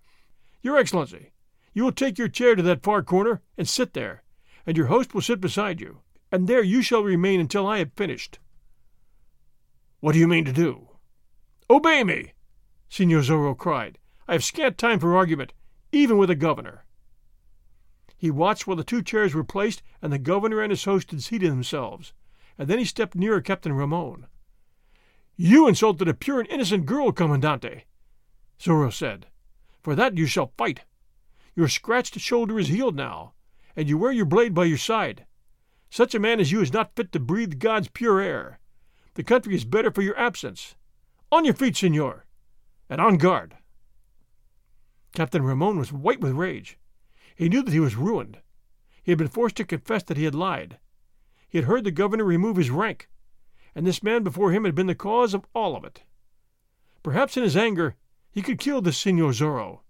Your 0.62 0.76
Excellency, 0.76 1.32
you 1.74 1.84
will 1.84 1.92
take 1.92 2.18
your 2.18 2.28
chair 2.28 2.54
to 2.54 2.62
that 2.62 2.82
far 2.82 3.02
corner 3.02 3.42
and 3.56 3.68
sit 3.68 3.92
there, 3.92 4.22
and 4.66 4.76
your 4.76 4.86
host 4.86 5.14
will 5.14 5.20
sit 5.20 5.40
beside 5.40 5.80
you, 5.80 6.00
and 6.32 6.46
there 6.46 6.62
you 6.62 6.82
shall 6.82 7.02
remain 7.02 7.40
until 7.40 7.66
I 7.66 7.78
have 7.78 7.92
finished. 7.94 8.38
What 10.00 10.12
do 10.12 10.18
you 10.18 10.28
mean 10.28 10.44
to 10.44 10.52
do? 10.52 10.88
Obey 11.68 12.04
me, 12.04 12.32
Signor 12.88 13.20
Zorro 13.20 13.56
cried. 13.56 13.98
I 14.28 14.34
have 14.34 14.44
scant 14.44 14.78
time 14.78 15.00
for 15.00 15.16
argument, 15.16 15.52
even 15.90 16.18
with 16.18 16.30
a 16.30 16.36
governor. 16.36 16.84
He 18.16 18.30
watched 18.30 18.66
while 18.66 18.76
the 18.76 18.84
two 18.84 19.02
chairs 19.02 19.34
were 19.34 19.42
placed 19.42 19.82
and 20.00 20.12
the 20.12 20.18
governor 20.18 20.60
and 20.60 20.70
his 20.70 20.84
host 20.84 21.10
had 21.10 21.22
seated 21.22 21.50
themselves 21.50 22.12
and 22.58 22.68
then 22.68 22.78
he 22.78 22.84
stepped 22.84 23.14
nearer 23.14 23.40
Captain 23.40 23.72
Ramon. 23.72 24.26
You 25.36 25.68
insulted 25.68 26.08
a 26.08 26.14
pure 26.14 26.40
and 26.40 26.48
innocent 26.48 26.84
girl, 26.84 27.12
Commandante, 27.12 27.84
Zorro 28.60 28.92
said. 28.92 29.26
For 29.80 29.94
that 29.94 30.18
you 30.18 30.26
shall 30.26 30.52
fight. 30.58 30.80
Your 31.54 31.68
scratched 31.68 32.18
shoulder 32.18 32.58
is 32.58 32.68
healed 32.68 32.96
now, 32.96 33.34
and 33.76 33.88
you 33.88 33.96
wear 33.96 34.10
your 34.10 34.24
blade 34.24 34.52
by 34.52 34.64
your 34.64 34.78
side. 34.78 35.24
Such 35.88 36.14
a 36.14 36.18
man 36.18 36.40
as 36.40 36.50
you 36.50 36.60
is 36.60 36.72
not 36.72 36.96
fit 36.96 37.12
to 37.12 37.20
breathe 37.20 37.60
God's 37.60 37.88
pure 37.88 38.20
air. 38.20 38.58
The 39.14 39.22
country 39.22 39.54
is 39.54 39.64
better 39.64 39.92
for 39.92 40.02
your 40.02 40.18
absence. 40.18 40.74
On 41.30 41.44
your 41.44 41.54
feet, 41.54 41.76
senor, 41.76 42.26
and 42.90 43.00
on 43.00 43.16
guard. 43.16 43.56
Captain 45.18 45.42
Ramon 45.42 45.76
was 45.76 45.92
white 45.92 46.20
with 46.20 46.30
rage. 46.30 46.78
He 47.34 47.48
knew 47.48 47.64
that 47.64 47.74
he 47.74 47.80
was 47.80 47.96
ruined. 47.96 48.38
He 49.02 49.10
had 49.10 49.18
been 49.18 49.26
forced 49.26 49.56
to 49.56 49.64
confess 49.64 50.04
that 50.04 50.16
he 50.16 50.22
had 50.22 50.34
lied, 50.36 50.78
he 51.48 51.58
had 51.58 51.64
heard 51.64 51.82
the 51.82 51.90
governor 51.90 52.22
remove 52.22 52.56
his 52.56 52.70
rank, 52.70 53.08
and 53.74 53.84
this 53.84 54.00
man 54.00 54.22
before 54.22 54.52
him 54.52 54.62
had 54.62 54.76
been 54.76 54.86
the 54.86 54.94
cause 54.94 55.34
of 55.34 55.44
all 55.56 55.74
of 55.74 55.82
it. 55.82 56.04
Perhaps 57.02 57.36
in 57.36 57.42
his 57.42 57.56
anger 57.56 57.96
he 58.30 58.42
could 58.42 58.60
kill 58.60 58.80
this 58.80 58.96
Signor 58.96 59.32
Zorro, 59.32 59.80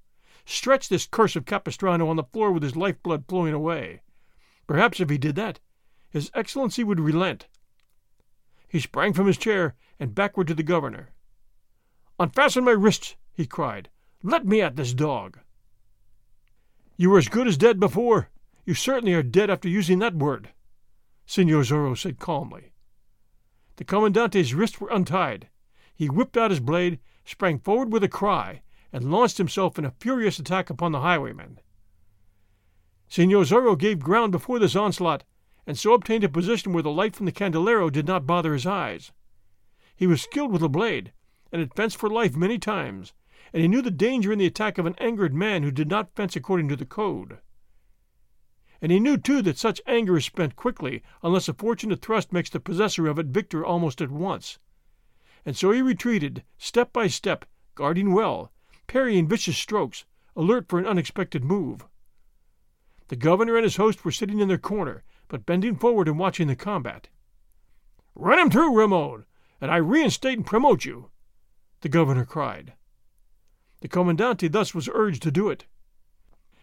stretch 0.46 0.88
this 0.88 1.06
curse 1.06 1.36
of 1.36 1.44
Capistrano 1.44 2.08
on 2.08 2.16
the 2.16 2.24
floor 2.24 2.50
with 2.50 2.62
his 2.62 2.74
lifeblood 2.74 3.26
flowing 3.28 3.52
away. 3.52 4.00
Perhaps 4.66 4.98
if 4.98 5.10
he 5.10 5.18
did 5.18 5.34
that, 5.34 5.60
his 6.08 6.30
Excellency 6.32 6.82
would 6.82 7.00
relent. 7.00 7.48
He 8.66 8.80
sprang 8.80 9.12
from 9.12 9.26
his 9.26 9.36
chair 9.36 9.74
and 10.00 10.14
backward 10.14 10.46
to 10.46 10.54
the 10.54 10.62
governor. 10.62 11.10
Unfasten 12.18 12.64
my 12.64 12.70
wrists, 12.70 13.16
he 13.34 13.44
cried. 13.44 13.90
Let 14.22 14.44
me 14.44 14.60
at 14.60 14.76
this 14.76 14.94
dog. 14.94 15.38
You 16.96 17.10
were 17.10 17.18
as 17.18 17.28
good 17.28 17.46
as 17.46 17.56
dead 17.56 17.78
before. 17.78 18.30
You 18.64 18.74
certainly 18.74 19.14
are 19.14 19.22
dead 19.22 19.48
after 19.48 19.68
using 19.68 20.00
that 20.00 20.16
word. 20.16 20.50
Signor 21.24 21.62
Zorro 21.62 21.96
said 21.96 22.18
calmly. 22.18 22.72
The 23.76 23.84
Commandante's 23.84 24.54
wrists 24.54 24.80
were 24.80 24.90
untied. 24.90 25.48
He 25.94 26.08
whipped 26.08 26.36
out 26.36 26.50
his 26.50 26.58
blade, 26.58 26.98
sprang 27.24 27.60
forward 27.60 27.92
with 27.92 28.02
a 28.02 28.08
cry, 28.08 28.62
and 28.92 29.10
launched 29.10 29.38
himself 29.38 29.78
in 29.78 29.84
a 29.84 29.92
furious 30.00 30.40
attack 30.40 30.68
upon 30.68 30.90
the 30.90 31.00
highwayman. 31.00 31.60
Signor 33.08 33.44
Zorro 33.44 33.78
gave 33.78 34.00
ground 34.00 34.32
before 34.32 34.58
this 34.58 34.74
onslaught, 34.74 35.22
and 35.64 35.78
so 35.78 35.92
obtained 35.92 36.24
a 36.24 36.28
position 36.28 36.72
where 36.72 36.82
the 36.82 36.90
light 36.90 37.14
from 37.14 37.26
the 37.26 37.32
candelero 37.32 37.88
did 37.88 38.06
not 38.06 38.26
bother 38.26 38.52
his 38.52 38.66
eyes. 38.66 39.12
He 39.94 40.06
was 40.08 40.22
skilled 40.22 40.50
with 40.50 40.62
a 40.62 40.68
blade, 40.68 41.12
and 41.52 41.60
had 41.60 41.74
fenced 41.74 41.96
for 41.96 42.10
life 42.10 42.36
many 42.36 42.58
times, 42.58 43.12
and 43.52 43.62
he 43.62 43.68
knew 43.68 43.82
the 43.82 43.90
danger 43.90 44.32
in 44.32 44.38
the 44.38 44.46
attack 44.46 44.78
of 44.78 44.86
an 44.86 44.94
angered 44.98 45.34
man 45.34 45.62
who 45.62 45.70
did 45.70 45.88
not 45.88 46.14
fence 46.14 46.36
according 46.36 46.68
to 46.68 46.76
the 46.76 46.86
code 46.86 47.38
and 48.80 48.92
he 48.92 49.00
knew 49.00 49.16
too 49.16 49.42
that 49.42 49.58
such 49.58 49.80
anger 49.86 50.16
is 50.16 50.24
spent 50.24 50.56
quickly 50.56 51.02
unless 51.22 51.48
a 51.48 51.54
fortunate 51.54 52.00
thrust 52.00 52.32
makes 52.32 52.50
the 52.50 52.60
possessor 52.60 53.08
of 53.08 53.18
it 53.18 53.26
victor 53.26 53.64
almost 53.64 54.00
at 54.00 54.10
once. 54.10 54.58
And 55.44 55.56
so 55.56 55.72
he 55.72 55.82
retreated, 55.82 56.44
step 56.58 56.92
by 56.92 57.08
step, 57.08 57.44
guarding 57.74 58.12
well, 58.12 58.52
parrying 58.86 59.26
vicious 59.26 59.58
strokes, 59.58 60.04
alert 60.36 60.68
for 60.68 60.78
an 60.78 60.86
unexpected 60.86 61.44
move. 61.44 61.86
The 63.08 63.16
governor 63.16 63.56
and 63.56 63.64
his 63.64 63.76
host 63.76 64.04
were 64.04 64.12
sitting 64.12 64.38
in 64.38 64.48
their 64.48 64.58
corner, 64.58 65.02
but 65.26 65.46
bending 65.46 65.76
forward 65.76 66.06
and 66.06 66.18
watching 66.18 66.46
the 66.46 66.56
combat. 66.56 67.08
Run 68.14 68.38
him 68.38 68.50
through, 68.50 68.76
Ramon, 68.76 69.24
and 69.60 69.70
I 69.70 69.76
reinstate 69.76 70.38
and 70.38 70.46
promote 70.46 70.84
you, 70.84 71.10
the 71.80 71.88
governor 71.88 72.24
cried. 72.24 72.74
The 73.80 73.88
Commandante 73.88 74.48
thus 74.48 74.74
was 74.74 74.88
urged 74.92 75.22
to 75.22 75.30
do 75.30 75.48
it. 75.48 75.66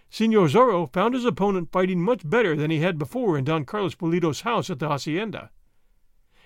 Signor 0.09 0.47
Zorro 0.47 0.91
found 0.91 1.13
his 1.13 1.25
opponent 1.25 1.71
fighting 1.71 2.01
much 2.01 2.29
better 2.29 2.55
than 2.55 2.71
he 2.71 2.79
had 2.79 2.97
before 2.97 3.37
in 3.37 3.43
Don 3.43 3.65
Carlos 3.65 3.95
Pulido's 3.95 4.41
house 4.41 4.69
at 4.69 4.79
the 4.79 4.89
hacienda. 4.89 5.49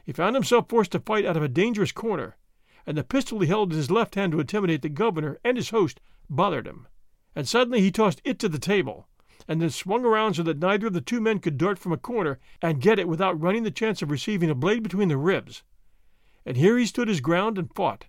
He 0.04 0.12
found 0.12 0.36
himself 0.36 0.70
forced 0.70 0.92
to 0.94 1.00
fight 1.00 1.26
out 1.26 1.38
of 1.38 1.44
a 1.44 1.48
dangerous 1.48 1.92
corner, 1.92 2.38
and 2.86 2.98
the 2.98 3.04
pistol 3.04 3.40
he 3.40 3.48
held 3.48 3.72
in 3.72 3.78
his 3.78 3.92
left 3.92 4.16
hand 4.16 4.32
to 4.32 4.40
intimidate 4.40 4.82
the 4.82 4.90
governor 4.90 5.40
and 5.44 5.58
his 5.58 5.70
host 5.70 6.00
bothered 6.30 6.66
him. 6.66 6.88
And 7.36 7.48
suddenly 7.48 7.82
he 7.82 7.92
tossed 7.92 8.22
it 8.24 8.40
to 8.40 8.50
the 8.50 8.60
table, 8.60 9.08
and 9.48 9.62
then 9.62 9.70
swung 9.70 10.06
around 10.06 10.36
so 10.36 10.44
that 10.44 10.60
neither 10.60 10.88
of 10.88 10.94
the 10.94 11.02
two 11.02 11.22
men 11.22 11.40
could 11.40 11.58
dart 11.58 11.80
from 11.80 11.92
a 11.92 11.98
corner 11.98 12.40
and 12.62 12.82
get 12.82 13.00
it 13.00 13.08
without 13.08 13.40
running 13.40 13.64
the 13.64 13.72
chance 13.72 14.02
of 14.02 14.10
receiving 14.10 14.50
a 14.50 14.56
blade 14.56 14.84
between 14.84 15.10
the 15.10 15.18
ribs. 15.18 15.64
And 16.46 16.58
here 16.58 16.78
he 16.78 16.86
stood 16.86 17.08
his 17.08 17.22
ground 17.22 17.58
and 17.58 17.74
fought. 17.74 18.06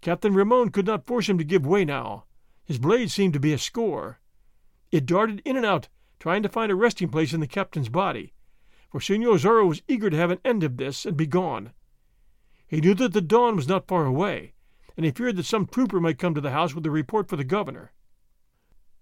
Captain 0.00 0.32
Ramon 0.32 0.70
could 0.70 0.86
not 0.86 1.04
force 1.04 1.28
him 1.28 1.36
to 1.38 1.44
give 1.44 1.66
way 1.66 1.84
now. 1.84 2.24
His 2.64 2.78
blade 2.78 3.10
seemed 3.10 3.34
to 3.34 3.40
be 3.40 3.52
a 3.52 3.58
score. 3.58 4.20
It 4.90 5.06
darted 5.06 5.42
in 5.44 5.56
and 5.56 5.66
out, 5.66 5.88
trying 6.18 6.42
to 6.42 6.48
find 6.48 6.72
a 6.72 6.74
resting 6.74 7.08
place 7.08 7.32
in 7.32 7.40
the 7.40 7.46
captain's 7.46 7.88
body, 7.88 8.32
for 8.90 9.00
Senor 9.00 9.36
Zorro 9.36 9.68
was 9.68 9.82
eager 9.88 10.10
to 10.10 10.16
have 10.16 10.30
an 10.30 10.40
end 10.44 10.64
of 10.64 10.76
this 10.76 11.04
and 11.04 11.16
be 11.16 11.26
gone. 11.26 11.72
He 12.66 12.80
knew 12.80 12.94
that 12.94 13.12
the 13.12 13.20
dawn 13.20 13.56
was 13.56 13.68
not 13.68 13.88
far 13.88 14.06
away, 14.06 14.54
and 14.96 15.04
he 15.04 15.12
feared 15.12 15.36
that 15.36 15.46
some 15.46 15.66
trooper 15.66 16.00
might 16.00 16.18
come 16.18 16.34
to 16.34 16.40
the 16.40 16.50
house 16.50 16.74
with 16.74 16.86
a 16.86 16.90
report 16.90 17.28
for 17.28 17.36
the 17.36 17.44
governor. 17.44 17.92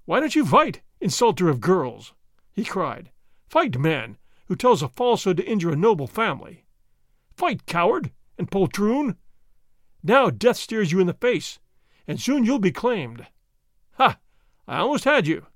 Why 0.04 0.20
don't 0.20 0.34
you 0.34 0.46
fight, 0.46 0.80
insulter 1.00 1.48
of 1.48 1.60
girls? 1.60 2.14
he 2.52 2.64
cried. 2.64 3.10
Fight, 3.48 3.78
man, 3.78 4.18
who 4.46 4.56
tells 4.56 4.82
a 4.82 4.88
falsehood 4.88 5.36
to 5.36 5.46
injure 5.46 5.72
a 5.72 5.76
noble 5.76 6.06
family. 6.06 6.64
Fight, 7.36 7.66
coward 7.66 8.10
and 8.36 8.50
poltroon! 8.50 9.16
Now 10.08 10.30
death 10.30 10.56
stares 10.56 10.90
you 10.90 11.00
in 11.00 11.06
the 11.06 11.12
face, 11.12 11.58
and 12.06 12.18
soon 12.18 12.46
you'll 12.46 12.58
be 12.58 12.72
claimed. 12.72 13.26
Ha! 13.98 14.18
I 14.66 14.78
almost 14.78 15.04
had 15.04 15.26
you. 15.26 15.48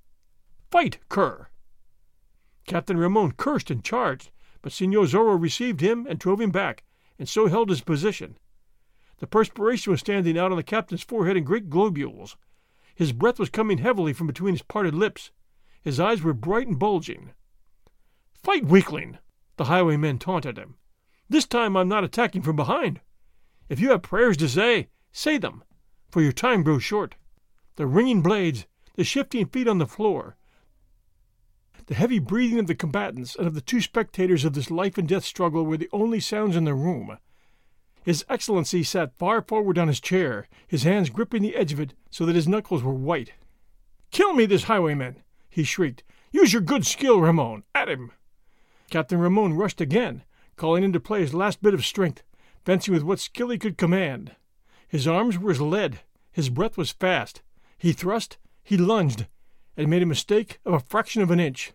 Fight, 0.71 0.99
cur! 1.09 1.49
Captain 2.67 2.99
Ramon 2.99 3.33
cursed 3.33 3.71
and 3.71 3.83
charged, 3.83 4.31
but 4.61 4.71
Senor 4.71 5.07
Zorro 5.07 5.41
received 5.41 5.81
him 5.81 6.07
and 6.07 6.19
drove 6.19 6.39
him 6.39 6.51
back, 6.51 6.85
and 7.19 7.27
so 7.27 7.47
held 7.47 7.71
his 7.71 7.81
position. 7.81 8.37
The 9.21 9.27
perspiration 9.27 9.91
was 9.91 10.01
standing 10.01 10.37
out 10.37 10.51
on 10.51 10.59
the 10.59 10.63
captain's 10.63 11.03
forehead 11.03 11.39
in 11.39 11.45
great 11.45 11.71
globules. 11.71 12.37
His 12.95 13.15
breath 13.15 13.39
was 13.39 13.49
coming 13.49 13.79
heavily 13.79 14.13
from 14.13 14.27
between 14.27 14.53
his 14.53 14.63
parted 14.63 14.95
lips. 14.95 15.31
His 15.81 15.99
eyes 15.99 16.21
were 16.21 16.35
bright 16.35 16.67
and 16.67 16.79
bulging. 16.79 17.33
Fight, 18.35 18.67
weakling! 18.67 19.17
The 19.57 19.65
highwaymen 19.65 20.19
taunted 20.19 20.59
him. 20.59 20.77
This 21.27 21.47
time 21.47 21.75
I'm 21.75 21.89
not 21.89 22.05
attacking 22.05 22.43
from 22.43 22.57
behind. 22.57 23.01
If 23.69 23.81
you 23.81 23.91
have 23.91 24.03
prayers 24.03 24.37
to 24.39 24.49
say, 24.49 24.89
say 25.13 25.39
them, 25.39 25.65
for 26.11 26.21
your 26.21 26.33
time 26.33 26.63
grows 26.63 26.83
short. 26.83 27.15
The 27.77 27.87
ringing 27.87 28.23
blades, 28.23 28.67
the 28.97 29.05
shifting 29.05 29.47
feet 29.47 29.69
on 29.69 29.79
the 29.79 29.87
floor, 29.87 30.37
the 31.87 31.95
heavy 31.95 32.19
breathing 32.19 32.59
of 32.59 32.67
the 32.67 32.75
combatants 32.75 33.35
and 33.35 33.47
of 33.47 33.55
the 33.55 33.61
two 33.61 33.81
spectators 33.81 34.45
of 34.45 34.53
this 34.53 34.71
life 34.71 34.97
and 34.99 35.09
death 35.09 35.25
struggle 35.25 35.65
were 35.65 35.77
the 35.77 35.89
only 35.93 36.21
sounds 36.21 36.57
in 36.57 36.65
the 36.65 36.75
room. 36.75 37.19
His 38.05 38.25
Excellency 38.29 38.83
sat 38.83 39.17
far 39.19 39.43
forward 39.43 39.79
on 39.79 39.89
his 39.89 40.01
chair, 40.01 40.49
his 40.67 40.85
hands 40.85 41.11
gripping 41.11 41.43
the 41.43 41.57
edge 41.57 41.73
of 41.73 41.81
it 41.81 41.95
so 42.11 42.27
that 42.27 42.35
his 42.35 42.49
knuckles 42.49 42.83
were 42.83 42.93
white. 42.93 43.33
Kill 44.11 44.33
me, 44.33 44.47
this 44.47 44.65
highwayman! 44.65 45.23
he 45.49 45.65
shrieked. 45.65 46.03
Use 46.31 46.53
your 46.53 46.63
good 46.63 46.87
skill, 46.87 47.21
Ramon. 47.21 47.65
At 47.75 47.89
him! 47.89 48.13
Captain 48.91 49.19
Ramon 49.19 49.55
rushed 49.55 49.81
again, 49.81 50.25
calling 50.57 50.85
into 50.85 51.01
play 51.01 51.21
his 51.21 51.35
last 51.35 51.63
bit 51.63 51.75
of 51.75 51.85
strength, 51.85 52.23
fencing 52.65 52.95
with 52.95 53.03
what 53.03 53.19
skill 53.19 53.51
he 53.51 53.59
could 53.59 53.79
command. 53.79 54.37
His 54.89 55.09
arms 55.09 55.39
were 55.39 55.51
as 55.51 55.61
lead, 55.61 56.01
his 56.33 56.49
breath 56.49 56.77
was 56.77 56.93
fast. 56.93 57.43
He 57.77 57.93
thrust, 57.93 58.39
he 58.63 58.77
lunged, 58.77 59.27
and 59.77 59.89
made 59.89 60.03
a 60.03 60.07
mistake 60.07 60.61
of 60.65 60.73
a 60.73 60.81
fraction 60.81 61.23
of 61.23 61.31
an 61.31 61.41
inch. 61.41 61.73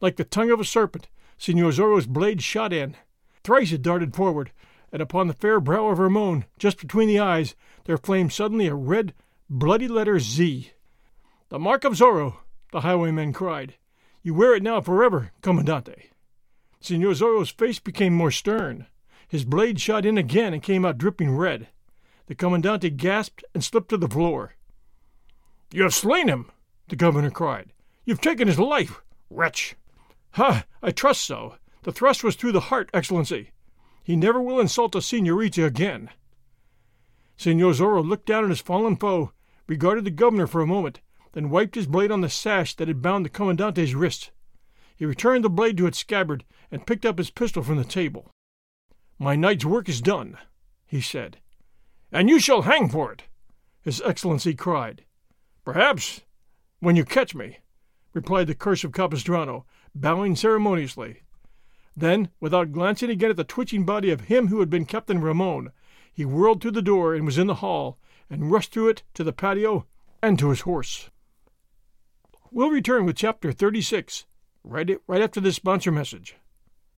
Like 0.00 0.16
the 0.16 0.24
tongue 0.24 0.50
of 0.50 0.60
a 0.60 0.64
serpent, 0.64 1.08
Signor 1.36 1.70
Zorro's 1.70 2.06
blade 2.06 2.42
shot 2.42 2.72
in. 2.72 2.96
Thrice 3.44 3.72
it 3.72 3.82
darted 3.82 4.14
forward, 4.14 4.52
and 4.92 5.00
upon 5.02 5.28
the 5.28 5.34
fair 5.34 5.60
brow 5.60 5.88
of 5.88 5.98
Ramon, 5.98 6.44
just 6.58 6.78
between 6.78 7.08
the 7.08 7.18
eyes, 7.18 7.54
there 7.84 7.98
flamed 7.98 8.32
suddenly 8.32 8.66
a 8.66 8.74
red, 8.74 9.14
bloody 9.48 9.88
letter 9.88 10.18
Z. 10.18 10.72
The 11.48 11.58
mark 11.58 11.84
of 11.84 11.94
Zorro, 11.94 12.38
the 12.72 12.80
highwayman 12.80 13.32
cried. 13.32 13.74
You 14.22 14.34
wear 14.34 14.54
it 14.54 14.62
now 14.62 14.80
forever, 14.80 15.32
Commandante. 15.40 16.10
Signor 16.80 17.12
Zorro's 17.12 17.50
face 17.50 17.78
became 17.78 18.12
more 18.12 18.30
stern. 18.30 18.86
His 19.28 19.44
blade 19.44 19.78
shot 19.78 20.06
in 20.06 20.16
again 20.16 20.54
and 20.54 20.62
came 20.62 20.86
out 20.86 20.96
dripping 20.96 21.36
red. 21.36 21.68
The 22.26 22.34
Commandante 22.34 22.96
gasped 22.96 23.44
and 23.54 23.62
slipped 23.62 23.90
to 23.90 23.98
the 23.98 24.08
floor. 24.08 24.54
You 25.70 25.82
have 25.82 25.94
slain 25.94 26.28
him, 26.28 26.50
the 26.88 26.96
governor 26.96 27.30
cried. 27.30 27.72
You've 28.06 28.22
taken 28.22 28.48
his 28.48 28.58
life, 28.58 29.02
wretch! 29.28 29.76
Ha! 30.32 30.64
I 30.82 30.90
trust 30.92 31.22
so. 31.22 31.56
The 31.82 31.92
thrust 31.92 32.24
was 32.24 32.36
through 32.36 32.52
the 32.52 32.68
heart, 32.72 32.88
Excellency. 32.94 33.50
He 34.02 34.16
never 34.16 34.40
will 34.40 34.60
insult 34.60 34.94
a 34.94 35.02
senorita 35.02 35.66
again. 35.66 36.08
Senor 37.36 37.72
Zorro 37.72 38.02
looked 38.06 38.26
down 38.26 38.44
at 38.44 38.50
his 38.50 38.60
fallen 38.60 38.96
foe, 38.96 39.32
regarded 39.66 40.04
the 40.04 40.10
governor 40.10 40.46
for 40.46 40.62
a 40.62 40.66
moment, 40.66 41.00
then 41.32 41.50
wiped 41.50 41.74
his 41.74 41.86
blade 41.86 42.10
on 42.10 42.22
the 42.22 42.30
sash 42.30 42.74
that 42.76 42.88
had 42.88 43.02
bound 43.02 43.26
the 43.26 43.30
commandante's 43.30 43.94
wrist. 43.94 44.30
He 44.96 45.04
returned 45.04 45.44
the 45.44 45.50
blade 45.50 45.76
to 45.76 45.86
its 45.86 45.98
scabbard 45.98 46.44
and 46.70 46.86
picked 46.86 47.04
up 47.04 47.18
his 47.18 47.30
pistol 47.30 47.62
from 47.62 47.76
the 47.76 47.84
table. 47.84 48.30
My 49.18 49.34
night's 49.34 49.64
work 49.64 49.88
is 49.88 50.00
done, 50.00 50.38
he 50.86 51.00
said. 51.00 51.38
And 52.12 52.30
you 52.30 52.38
shall 52.38 52.62
hang 52.62 52.88
for 52.88 53.12
it, 53.12 53.24
His 53.82 54.00
Excellency 54.04 54.54
cried. 54.54 55.04
Perhaps 55.64 56.20
when 56.80 56.94
you 56.94 57.04
catch 57.04 57.34
me, 57.34 57.58
replied 58.14 58.46
the 58.46 58.54
curse 58.54 58.84
of 58.84 58.92
Capistrano, 58.92 59.66
bowing 59.94 60.36
ceremoniously. 60.36 61.22
Then, 61.96 62.28
without 62.38 62.70
glancing 62.70 63.10
again 63.10 63.30
at 63.30 63.36
the 63.36 63.42
twitching 63.42 63.84
body 63.84 64.10
of 64.10 64.22
him 64.22 64.48
who 64.48 64.60
had 64.60 64.70
been 64.70 64.84
Captain 64.84 65.20
Ramon, 65.20 65.72
he 66.12 66.24
whirled 66.24 66.62
through 66.62 66.70
the 66.72 66.82
door 66.82 67.14
and 67.14 67.26
was 67.26 67.38
in 67.38 67.48
the 67.48 67.56
hall, 67.56 67.98
and 68.30 68.52
rushed 68.52 68.72
through 68.72 68.88
it 68.88 69.02
to 69.14 69.24
the 69.24 69.32
patio 69.32 69.86
and 70.22 70.38
to 70.38 70.50
his 70.50 70.60
horse. 70.60 71.10
We'll 72.52 72.70
return 72.70 73.04
with 73.04 73.16
chapter 73.16 73.50
36 73.50 74.26
right, 74.62 74.98
right 75.06 75.22
after 75.22 75.40
this 75.40 75.56
sponsor 75.56 75.90
message. 75.90 76.36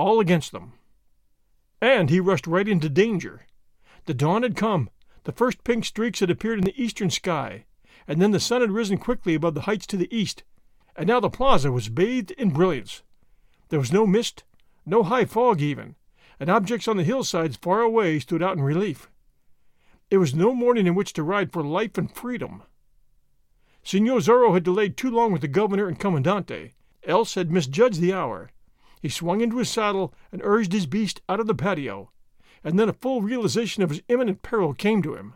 all 0.00 0.20
against 0.20 0.52
them. 0.52 0.72
And 1.80 2.10
he 2.10 2.20
rushed 2.20 2.46
right 2.46 2.66
into 2.66 2.88
danger. 2.88 3.46
The 4.06 4.14
dawn 4.14 4.42
had 4.42 4.56
come, 4.56 4.90
the 5.24 5.32
first 5.32 5.62
pink 5.62 5.84
streaks 5.84 6.20
had 6.20 6.30
appeared 6.30 6.58
in 6.58 6.64
the 6.64 6.82
eastern 6.82 7.10
sky, 7.10 7.66
and 8.08 8.20
then 8.20 8.30
the 8.30 8.40
sun 8.40 8.62
had 8.62 8.70
risen 8.70 8.98
quickly 8.98 9.34
above 9.34 9.54
the 9.54 9.62
heights 9.62 9.86
to 9.88 9.96
the 9.96 10.14
east, 10.14 10.42
and 10.96 11.06
now 11.06 11.20
the 11.20 11.30
plaza 11.30 11.70
was 11.70 11.88
bathed 11.88 12.30
in 12.32 12.50
brilliance. 12.50 13.02
There 13.68 13.78
was 13.78 13.92
no 13.92 14.06
mist, 14.06 14.44
no 14.86 15.02
high 15.02 15.26
fog 15.26 15.60
even, 15.60 15.96
and 16.40 16.50
objects 16.50 16.88
on 16.88 16.96
the 16.96 17.04
hillsides 17.04 17.56
far 17.56 17.82
away 17.82 18.18
stood 18.18 18.42
out 18.42 18.56
in 18.56 18.62
relief. 18.62 19.08
It 20.10 20.18
was 20.18 20.34
no 20.34 20.54
morning 20.54 20.86
in 20.86 20.94
which 20.94 21.12
to 21.12 21.22
ride 21.22 21.52
for 21.52 21.62
life 21.62 21.96
and 21.98 22.10
freedom. 22.10 22.62
Signor 23.84 24.18
Zorro 24.18 24.54
had 24.54 24.64
delayed 24.64 24.96
too 24.96 25.10
long 25.10 25.30
with 25.30 25.42
the 25.42 25.48
governor 25.48 25.86
and 25.86 25.98
commandante, 25.98 26.72
else 27.04 27.34
had 27.34 27.50
misjudged 27.50 28.00
the 28.00 28.12
hour, 28.12 28.50
he 29.00 29.08
swung 29.08 29.40
into 29.40 29.58
his 29.58 29.70
saddle 29.70 30.14
and 30.30 30.40
urged 30.44 30.72
his 30.72 30.86
beast 30.86 31.20
out 31.28 31.40
of 31.40 31.46
the 31.46 31.54
patio, 31.54 32.10
and 32.62 32.78
then 32.78 32.88
a 32.88 32.92
full 32.92 33.22
realization 33.22 33.82
of 33.82 33.90
his 33.90 34.02
imminent 34.08 34.42
peril 34.42 34.74
came 34.74 35.02
to 35.02 35.14
him. 35.14 35.34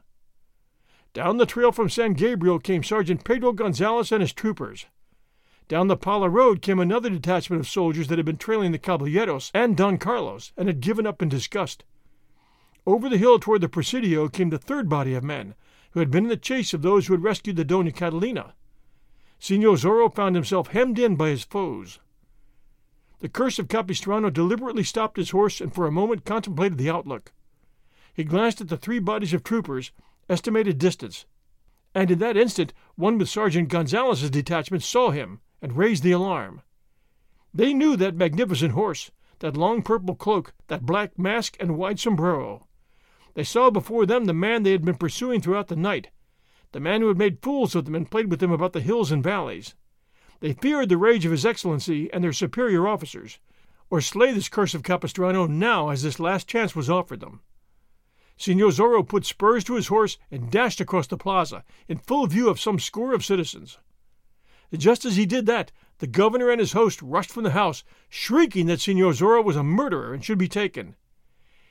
Down 1.14 1.36
the 1.36 1.46
trail 1.46 1.72
from 1.72 1.88
San 1.88 2.12
Gabriel 2.12 2.58
came 2.58 2.82
Sergeant 2.82 3.24
Pedro 3.24 3.52
Gonzales 3.52 4.12
and 4.12 4.20
his 4.20 4.32
troopers. 4.32 4.86
Down 5.66 5.88
the 5.88 5.96
Pala 5.96 6.28
Road 6.28 6.60
came 6.60 6.78
another 6.78 7.08
detachment 7.08 7.60
of 7.60 7.68
soldiers 7.68 8.08
that 8.08 8.18
had 8.18 8.26
been 8.26 8.36
trailing 8.36 8.72
the 8.72 8.78
Caballeros 8.78 9.50
and 9.54 9.76
Don 9.76 9.96
Carlos 9.96 10.52
and 10.56 10.68
had 10.68 10.80
given 10.80 11.06
up 11.06 11.22
in 11.22 11.28
disgust. 11.28 11.84
Over 12.86 13.08
the 13.08 13.16
hill 13.16 13.38
toward 13.38 13.62
the 13.62 13.68
Presidio 13.68 14.28
came 14.28 14.50
the 14.50 14.58
third 14.58 14.90
body 14.90 15.14
of 15.14 15.24
men, 15.24 15.54
who 15.92 16.00
had 16.00 16.10
been 16.10 16.24
in 16.24 16.30
the 16.30 16.36
chase 16.36 16.74
of 16.74 16.82
those 16.82 17.06
who 17.06 17.14
had 17.14 17.22
rescued 17.22 17.56
the 17.56 17.64
Dona 17.64 17.92
Catalina. 17.92 18.54
Signor 19.38 19.76
Zorro 19.76 20.14
found 20.14 20.34
himself 20.34 20.68
hemmed 20.68 20.98
in 20.98 21.16
by 21.16 21.30
his 21.30 21.44
foes. 21.44 21.98
The 23.24 23.30
curse 23.30 23.58
of 23.58 23.68
Capistrano 23.68 24.28
deliberately 24.28 24.82
stopped 24.82 25.16
his 25.16 25.30
horse 25.30 25.58
and 25.62 25.74
for 25.74 25.86
a 25.86 25.90
moment 25.90 26.26
contemplated 26.26 26.76
the 26.76 26.90
outlook. 26.90 27.32
He 28.12 28.22
glanced 28.22 28.60
at 28.60 28.68
the 28.68 28.76
three 28.76 28.98
bodies 28.98 29.32
of 29.32 29.42
troopers, 29.42 29.92
estimated 30.28 30.76
distance, 30.76 31.24
and 31.94 32.10
in 32.10 32.18
that 32.18 32.36
instant 32.36 32.74
one 32.96 33.16
with 33.16 33.30
Sergeant 33.30 33.70
Gonzales's 33.70 34.28
detachment 34.28 34.82
saw 34.82 35.10
him 35.10 35.40
and 35.62 35.74
raised 35.74 36.02
the 36.02 36.12
alarm. 36.12 36.60
They 37.54 37.72
knew 37.72 37.96
that 37.96 38.14
magnificent 38.14 38.72
horse, 38.72 39.10
that 39.38 39.56
long 39.56 39.80
purple 39.80 40.16
cloak, 40.16 40.52
that 40.66 40.84
black 40.84 41.18
mask 41.18 41.56
and 41.58 41.78
wide 41.78 41.98
sombrero. 41.98 42.66
They 43.32 43.44
saw 43.44 43.70
before 43.70 44.04
them 44.04 44.26
the 44.26 44.34
man 44.34 44.64
they 44.64 44.72
had 44.72 44.84
been 44.84 44.96
pursuing 44.96 45.40
throughout 45.40 45.68
the 45.68 45.76
night, 45.76 46.10
the 46.72 46.78
man 46.78 47.00
who 47.00 47.08
had 47.08 47.16
made 47.16 47.40
fools 47.40 47.74
of 47.74 47.86
them 47.86 47.94
and 47.94 48.10
played 48.10 48.30
with 48.30 48.40
them 48.40 48.52
about 48.52 48.74
the 48.74 48.82
hills 48.82 49.10
and 49.10 49.24
valleys. 49.24 49.74
They 50.44 50.52
feared 50.52 50.90
the 50.90 50.98
rage 50.98 51.24
of 51.24 51.32
His 51.32 51.46
Excellency 51.46 52.12
and 52.12 52.22
their 52.22 52.34
superior 52.34 52.86
officers, 52.86 53.38
or 53.88 54.02
slay 54.02 54.30
this 54.30 54.50
curse 54.50 54.74
of 54.74 54.82
Capistrano 54.82 55.46
now 55.46 55.88
as 55.88 56.02
this 56.02 56.20
last 56.20 56.46
chance 56.46 56.76
was 56.76 56.90
offered 56.90 57.20
them. 57.20 57.40
Signor 58.36 58.68
Zorro 58.68 59.08
put 59.08 59.24
spurs 59.24 59.64
to 59.64 59.74
his 59.76 59.86
horse 59.86 60.18
and 60.30 60.50
dashed 60.50 60.82
across 60.82 61.06
the 61.06 61.16
plaza, 61.16 61.64
in 61.88 61.96
full 61.96 62.26
view 62.26 62.50
of 62.50 62.60
some 62.60 62.78
score 62.78 63.14
of 63.14 63.24
citizens. 63.24 63.78
Just 64.76 65.06
as 65.06 65.16
he 65.16 65.24
did 65.24 65.46
that, 65.46 65.72
the 65.96 66.06
governor 66.06 66.50
and 66.50 66.60
his 66.60 66.72
host 66.72 67.00
rushed 67.00 67.30
from 67.30 67.44
the 67.44 67.52
house, 67.52 67.82
shrieking 68.10 68.66
that 68.66 68.82
Signor 68.82 69.12
Zorro 69.12 69.42
was 69.42 69.56
a 69.56 69.64
murderer 69.64 70.12
and 70.12 70.22
should 70.22 70.36
be 70.36 70.46
taken. 70.46 70.94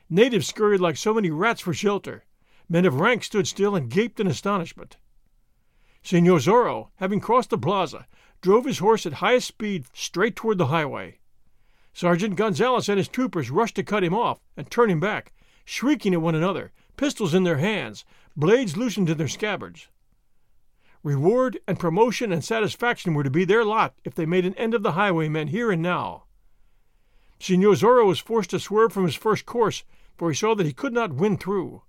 Natives 0.10 0.48
scurried 0.48 0.82
like 0.82 0.98
so 0.98 1.14
many 1.14 1.30
rats 1.30 1.62
for 1.62 1.76
shelter. 1.76 2.24
Men 2.68 2.86
of 2.86 3.00
rank 3.00 3.24
stood 3.24 3.48
still 3.48 3.76
and 3.76 3.92
gaped 3.92 4.20
in 4.20 4.26
astonishment. 4.26 4.98
Signor 6.02 6.40
Zorro, 6.40 6.90
having 6.96 7.20
crossed 7.20 7.52
the 7.52 7.58
plaza, 7.60 8.08
drove 8.44 8.66
his 8.66 8.80
horse 8.80 9.06
at 9.06 9.14
highest 9.14 9.48
speed 9.48 9.86
straight 9.94 10.36
toward 10.36 10.58
the 10.60 10.68
highway. 10.68 11.18
Sergeant 11.94 12.36
Gonzales 12.36 12.90
and 12.90 12.98
his 12.98 13.08
troopers 13.08 13.50
rushed 13.50 13.76
to 13.78 13.84
cut 13.84 14.04
him 14.04 14.14
off 14.14 14.42
and 14.58 14.70
turn 14.70 14.90
him 14.90 15.00
back, 15.00 15.32
shrieking 15.64 16.14
at 16.14 16.22
one 16.22 16.36
another, 16.36 16.72
pistols 16.98 17.34
in 17.34 17.46
their 17.46 17.58
hands, 17.58 18.04
blades 18.36 18.76
loosened 18.76 19.10
in 19.10 19.18
their 19.18 19.30
scabbards. 19.30 19.88
Reward 21.04 21.60
and 21.68 21.80
promotion 21.80 22.34
and 22.34 22.44
satisfaction 22.44 23.14
were 23.14 23.24
to 23.24 23.30
be 23.30 23.46
their 23.46 23.64
lot 23.64 23.96
if 24.04 24.14
they 24.14 24.26
made 24.26 24.46
an 24.46 24.56
end 24.56 24.74
of 24.74 24.84
the 24.84 24.92
highwaymen 24.92 25.48
here 25.48 25.72
and 25.72 25.82
now. 25.82 26.24
Signor 27.40 27.76
Zorro 27.76 28.06
was 28.06 28.20
forced 28.20 28.50
to 28.50 28.60
swerve 28.60 28.92
from 28.92 29.06
his 29.06 29.16
first 29.16 29.46
course, 29.46 29.84
for 30.18 30.30
he 30.30 30.36
saw 30.36 30.54
that 30.54 30.66
he 30.66 30.74
could 30.74 30.94
not 30.94 31.14
win 31.14 31.38
through. 31.38 31.82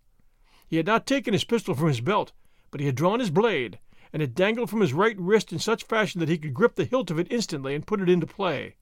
He 0.69 0.77
had 0.77 0.87
not 0.87 1.07
taken 1.07 1.33
his 1.33 1.45
pistol 1.45 1.75
from 1.75 1.89
his 1.89 2.01
belt, 2.01 2.33
but 2.71 2.81
he 2.81 2.87
had 2.87 2.97
drawn 2.97 3.21
his 3.21 3.31
blade, 3.31 3.79
and 4.15 4.23
it 4.23 4.33
dangled 4.33 4.71
from 4.71 4.81
his 4.81 4.93
right 4.93 5.19
wrist 5.19 5.53
in 5.53 5.59
such 5.59 5.83
fashion 5.83 6.21
that 6.21 6.29
he 6.29 6.39
could 6.39 6.55
grip 6.55 6.77
the 6.77 6.85
hilt 6.85 7.11
of 7.11 7.19
it 7.19 7.27
instantly 7.33 7.75
and 7.75 7.85
put 7.85 8.01
it 8.01 8.09
into 8.09 8.29
play. 8.29 8.77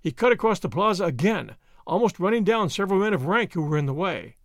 He 0.00 0.12
cut 0.12 0.32
across 0.32 0.58
the 0.58 0.70
plaza 0.70 1.04
again, 1.04 1.56
almost 1.86 2.18
running 2.18 2.42
down 2.42 2.70
several 2.70 3.00
men 3.00 3.12
of 3.12 3.26
rank 3.26 3.52
who 3.52 3.60
were 3.60 3.76
in 3.76 3.84
the 3.84 3.92
way. 3.92 4.36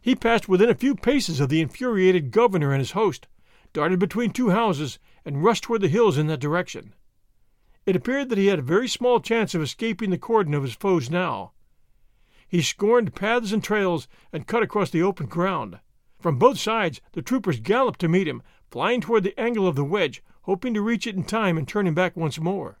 He 0.00 0.16
passed 0.16 0.48
within 0.48 0.68
a 0.68 0.74
few 0.74 0.96
paces 0.96 1.38
of 1.38 1.48
the 1.48 1.60
infuriated 1.60 2.32
governor 2.32 2.72
and 2.72 2.80
his 2.80 2.90
host, 2.90 3.28
darted 3.72 4.00
between 4.00 4.32
two 4.32 4.50
houses, 4.50 4.98
and 5.24 5.44
rushed 5.44 5.62
toward 5.62 5.82
the 5.82 5.88
hills 5.88 6.18
in 6.18 6.26
that 6.26 6.40
direction. 6.40 6.92
It 7.86 7.94
appeared 7.94 8.30
that 8.30 8.38
he 8.38 8.48
had 8.48 8.58
a 8.58 8.62
very 8.62 8.88
small 8.88 9.20
chance 9.20 9.54
of 9.54 9.62
escaping 9.62 10.10
the 10.10 10.18
cordon 10.18 10.54
of 10.54 10.64
his 10.64 10.74
foes 10.74 11.08
now. 11.08 11.52
He 12.48 12.62
scorned 12.62 13.14
paths 13.14 13.52
and 13.52 13.62
trails 13.62 14.08
and 14.32 14.48
cut 14.48 14.64
across 14.64 14.90
the 14.90 15.02
open 15.02 15.26
ground. 15.26 15.78
From 16.18 16.36
both 16.36 16.58
sides 16.58 17.00
the 17.12 17.22
troopers 17.22 17.60
galloped 17.60 18.00
to 18.00 18.08
meet 18.08 18.26
him, 18.26 18.42
flying 18.70 19.00
toward 19.00 19.22
the 19.22 19.38
angle 19.38 19.66
of 19.66 19.76
the 19.76 19.84
wedge, 19.84 20.22
hoping 20.42 20.74
to 20.74 20.80
reach 20.80 21.06
it 21.06 21.16
in 21.16 21.24
time 21.24 21.58
and 21.58 21.66
turn 21.66 21.86
him 21.86 21.94
back 21.94 22.16
once 22.16 22.38
more. 22.38 22.78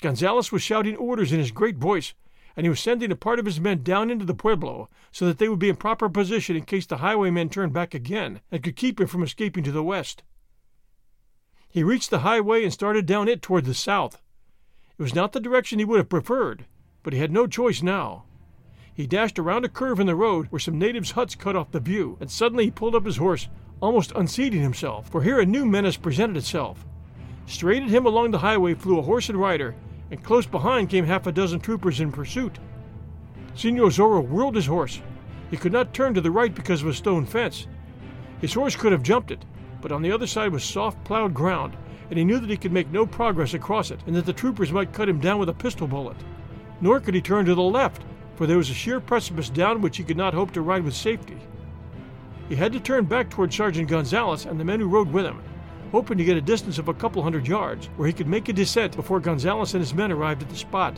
Gonzales 0.00 0.52
was 0.52 0.62
shouting 0.62 0.96
orders 0.96 1.32
in 1.32 1.38
his 1.38 1.50
great 1.50 1.76
voice, 1.76 2.14
and 2.56 2.66
he 2.66 2.70
was 2.70 2.80
sending 2.80 3.10
a 3.10 3.16
part 3.16 3.38
of 3.38 3.46
his 3.46 3.60
men 3.60 3.82
down 3.82 4.10
into 4.10 4.24
the 4.24 4.34
pueblo 4.34 4.88
so 5.10 5.26
that 5.26 5.38
they 5.38 5.48
would 5.48 5.58
be 5.58 5.68
in 5.68 5.76
proper 5.76 6.08
position 6.08 6.56
in 6.56 6.64
case 6.64 6.86
the 6.86 6.98
highwaymen 6.98 7.48
turned 7.48 7.72
back 7.72 7.94
again 7.94 8.40
and 8.50 8.62
could 8.62 8.76
keep 8.76 9.00
him 9.00 9.06
from 9.06 9.22
escaping 9.22 9.64
to 9.64 9.72
the 9.72 9.82
west. 9.82 10.22
He 11.68 11.82
reached 11.82 12.10
the 12.10 12.20
highway 12.20 12.62
and 12.62 12.72
started 12.72 13.06
down 13.06 13.26
it 13.26 13.42
toward 13.42 13.64
the 13.64 13.74
south. 13.74 14.20
It 14.96 15.02
was 15.02 15.14
not 15.14 15.32
the 15.32 15.40
direction 15.40 15.80
he 15.80 15.84
would 15.84 15.98
have 15.98 16.08
preferred, 16.08 16.66
but 17.02 17.12
he 17.12 17.18
had 17.18 17.32
no 17.32 17.48
choice 17.48 17.82
now. 17.82 18.24
He 18.92 19.08
dashed 19.08 19.40
around 19.40 19.64
a 19.64 19.68
curve 19.68 19.98
in 19.98 20.06
the 20.06 20.14
road 20.14 20.46
where 20.50 20.60
some 20.60 20.78
natives' 20.78 21.12
huts 21.12 21.34
cut 21.34 21.56
off 21.56 21.72
the 21.72 21.80
view, 21.80 22.16
and 22.20 22.30
suddenly 22.30 22.66
he 22.66 22.70
pulled 22.70 22.94
up 22.94 23.04
his 23.04 23.16
horse, 23.16 23.48
almost 23.80 24.12
unseating 24.14 24.62
himself, 24.62 25.08
for 25.10 25.22
here 25.22 25.40
a 25.40 25.46
new 25.46 25.64
menace 25.66 25.96
presented 25.96 26.36
itself. 26.36 26.84
Straight 27.46 27.82
at 27.82 27.90
him 27.90 28.06
along 28.06 28.30
the 28.30 28.38
highway 28.38 28.74
flew 28.74 28.98
a 28.98 29.02
horse 29.02 29.28
and 29.28 29.38
rider, 29.38 29.74
and 30.10 30.22
close 30.22 30.46
behind 30.46 30.88
came 30.88 31.04
half 31.04 31.26
a 31.26 31.32
dozen 31.32 31.60
troopers 31.60 32.00
in 32.00 32.12
pursuit. 32.12 32.58
Signor 33.54 33.88
Zorro 33.88 34.26
whirled 34.26 34.56
his 34.56 34.66
horse. 34.66 35.00
He 35.50 35.56
could 35.56 35.72
not 35.72 35.92
turn 35.92 36.14
to 36.14 36.20
the 36.20 36.30
right 36.30 36.54
because 36.54 36.82
of 36.82 36.88
a 36.88 36.94
stone 36.94 37.26
fence. 37.26 37.66
His 38.40 38.54
horse 38.54 38.76
could 38.76 38.92
have 38.92 39.02
jumped 39.02 39.30
it, 39.30 39.44
but 39.80 39.92
on 39.92 40.02
the 40.02 40.12
other 40.12 40.26
side 40.26 40.52
was 40.52 40.64
soft 40.64 41.02
plowed 41.04 41.34
ground, 41.34 41.76
and 42.10 42.18
he 42.18 42.24
knew 42.24 42.38
that 42.38 42.50
he 42.50 42.56
could 42.56 42.72
make 42.72 42.90
no 42.90 43.06
progress 43.06 43.54
across 43.54 43.90
it, 43.90 44.00
and 44.06 44.16
that 44.16 44.26
the 44.26 44.32
troopers 44.32 44.72
might 44.72 44.92
cut 44.92 45.08
him 45.08 45.20
down 45.20 45.38
with 45.38 45.48
a 45.48 45.54
pistol 45.54 45.86
bullet. 45.86 46.16
Nor 46.80 47.00
could 47.00 47.14
he 47.14 47.20
turn 47.20 47.44
to 47.44 47.54
the 47.54 47.62
left, 47.62 48.02
for 48.36 48.46
there 48.46 48.58
was 48.58 48.70
a 48.70 48.74
sheer 48.74 49.00
precipice 49.00 49.48
down 49.48 49.80
which 49.80 49.96
he 49.96 50.04
could 50.04 50.16
not 50.16 50.34
hope 50.34 50.50
to 50.52 50.62
ride 50.62 50.84
with 50.84 50.94
safety. 50.94 51.36
He 52.48 52.56
had 52.56 52.72
to 52.72 52.80
turn 52.80 53.06
back 53.06 53.30
toward 53.30 53.52
Sergeant 53.52 53.88
Gonzales 53.88 54.44
and 54.44 54.60
the 54.60 54.64
men 54.64 54.78
who 54.78 54.88
rode 54.88 55.10
with 55.10 55.24
him, 55.24 55.42
hoping 55.92 56.18
to 56.18 56.24
get 56.24 56.36
a 56.36 56.42
distance 56.42 56.78
of 56.78 56.88
a 56.88 56.94
couple 56.94 57.22
hundred 57.22 57.48
yards, 57.48 57.86
where 57.96 58.06
he 58.06 58.12
could 58.12 58.26
make 58.26 58.48
a 58.48 58.52
descent 58.52 58.96
before 58.96 59.20
Gonzales 59.20 59.72
and 59.74 59.80
his 59.80 59.94
men 59.94 60.12
arrived 60.12 60.42
at 60.42 60.50
the 60.50 60.56
spot. 60.56 60.96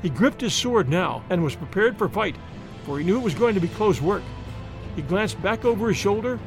He 0.00 0.08
gripped 0.08 0.40
his 0.40 0.54
sword 0.54 0.88
now 0.88 1.22
and 1.28 1.42
was 1.42 1.54
prepared 1.54 1.98
for 1.98 2.08
fight, 2.08 2.36
for 2.84 2.98
he 2.98 3.04
knew 3.04 3.18
it 3.18 3.24
was 3.24 3.34
going 3.34 3.54
to 3.54 3.60
be 3.60 3.68
close 3.68 4.00
work. 4.00 4.22
He 4.96 5.02
glanced 5.02 5.40
back 5.42 5.64
over 5.64 5.88
his 5.88 5.96
shoulder 5.96 6.38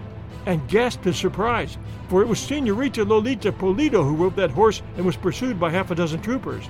and 0.45 0.67
gasped 0.67 1.03
his 1.03 1.17
surprise, 1.17 1.77
for 2.07 2.21
it 2.21 2.27
was 2.27 2.39
Senorita 2.39 3.03
Lolita 3.03 3.51
Pulido 3.51 4.03
who 4.03 4.15
rode 4.15 4.35
that 4.37 4.51
horse 4.51 4.81
and 4.95 5.05
was 5.05 5.17
pursued 5.17 5.59
by 5.59 5.69
half 5.69 5.91
a 5.91 5.95
dozen 5.95 6.21
troopers, 6.21 6.63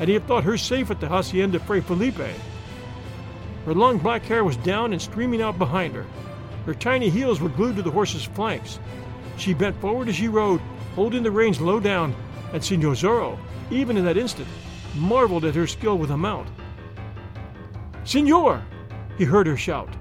and 0.00 0.08
he 0.08 0.14
had 0.14 0.26
thought 0.26 0.44
her 0.44 0.58
safe 0.58 0.90
at 0.90 1.00
the 1.00 1.08
Hacienda 1.08 1.60
Fray 1.60 1.80
Felipe. 1.80 2.18
Her 3.64 3.74
long 3.74 3.98
black 3.98 4.24
hair 4.24 4.44
was 4.44 4.56
down 4.58 4.92
and 4.92 5.00
streaming 5.00 5.40
out 5.40 5.58
behind 5.58 5.94
her. 5.94 6.04
Her 6.66 6.74
tiny 6.74 7.10
heels 7.10 7.40
were 7.40 7.48
glued 7.48 7.76
to 7.76 7.82
the 7.82 7.90
horse's 7.90 8.24
flanks. 8.24 8.78
She 9.36 9.52
bent 9.52 9.80
forward 9.80 10.08
as 10.08 10.16
she 10.16 10.28
rode, 10.28 10.60
holding 10.94 11.22
the 11.22 11.30
reins 11.30 11.60
low 11.60 11.80
down, 11.80 12.14
and 12.52 12.64
Signor 12.64 12.94
Zorro, 12.94 13.38
even 13.70 13.96
in 13.96 14.04
that 14.04 14.16
instant, 14.16 14.48
marveled 14.96 15.44
at 15.44 15.54
her 15.54 15.66
skill 15.66 15.98
with 15.98 16.10
a 16.10 16.16
mount. 16.16 16.48
Signor! 18.04 18.62
he 19.18 19.24
heard 19.24 19.46
her 19.46 19.56
shout. 19.56 19.94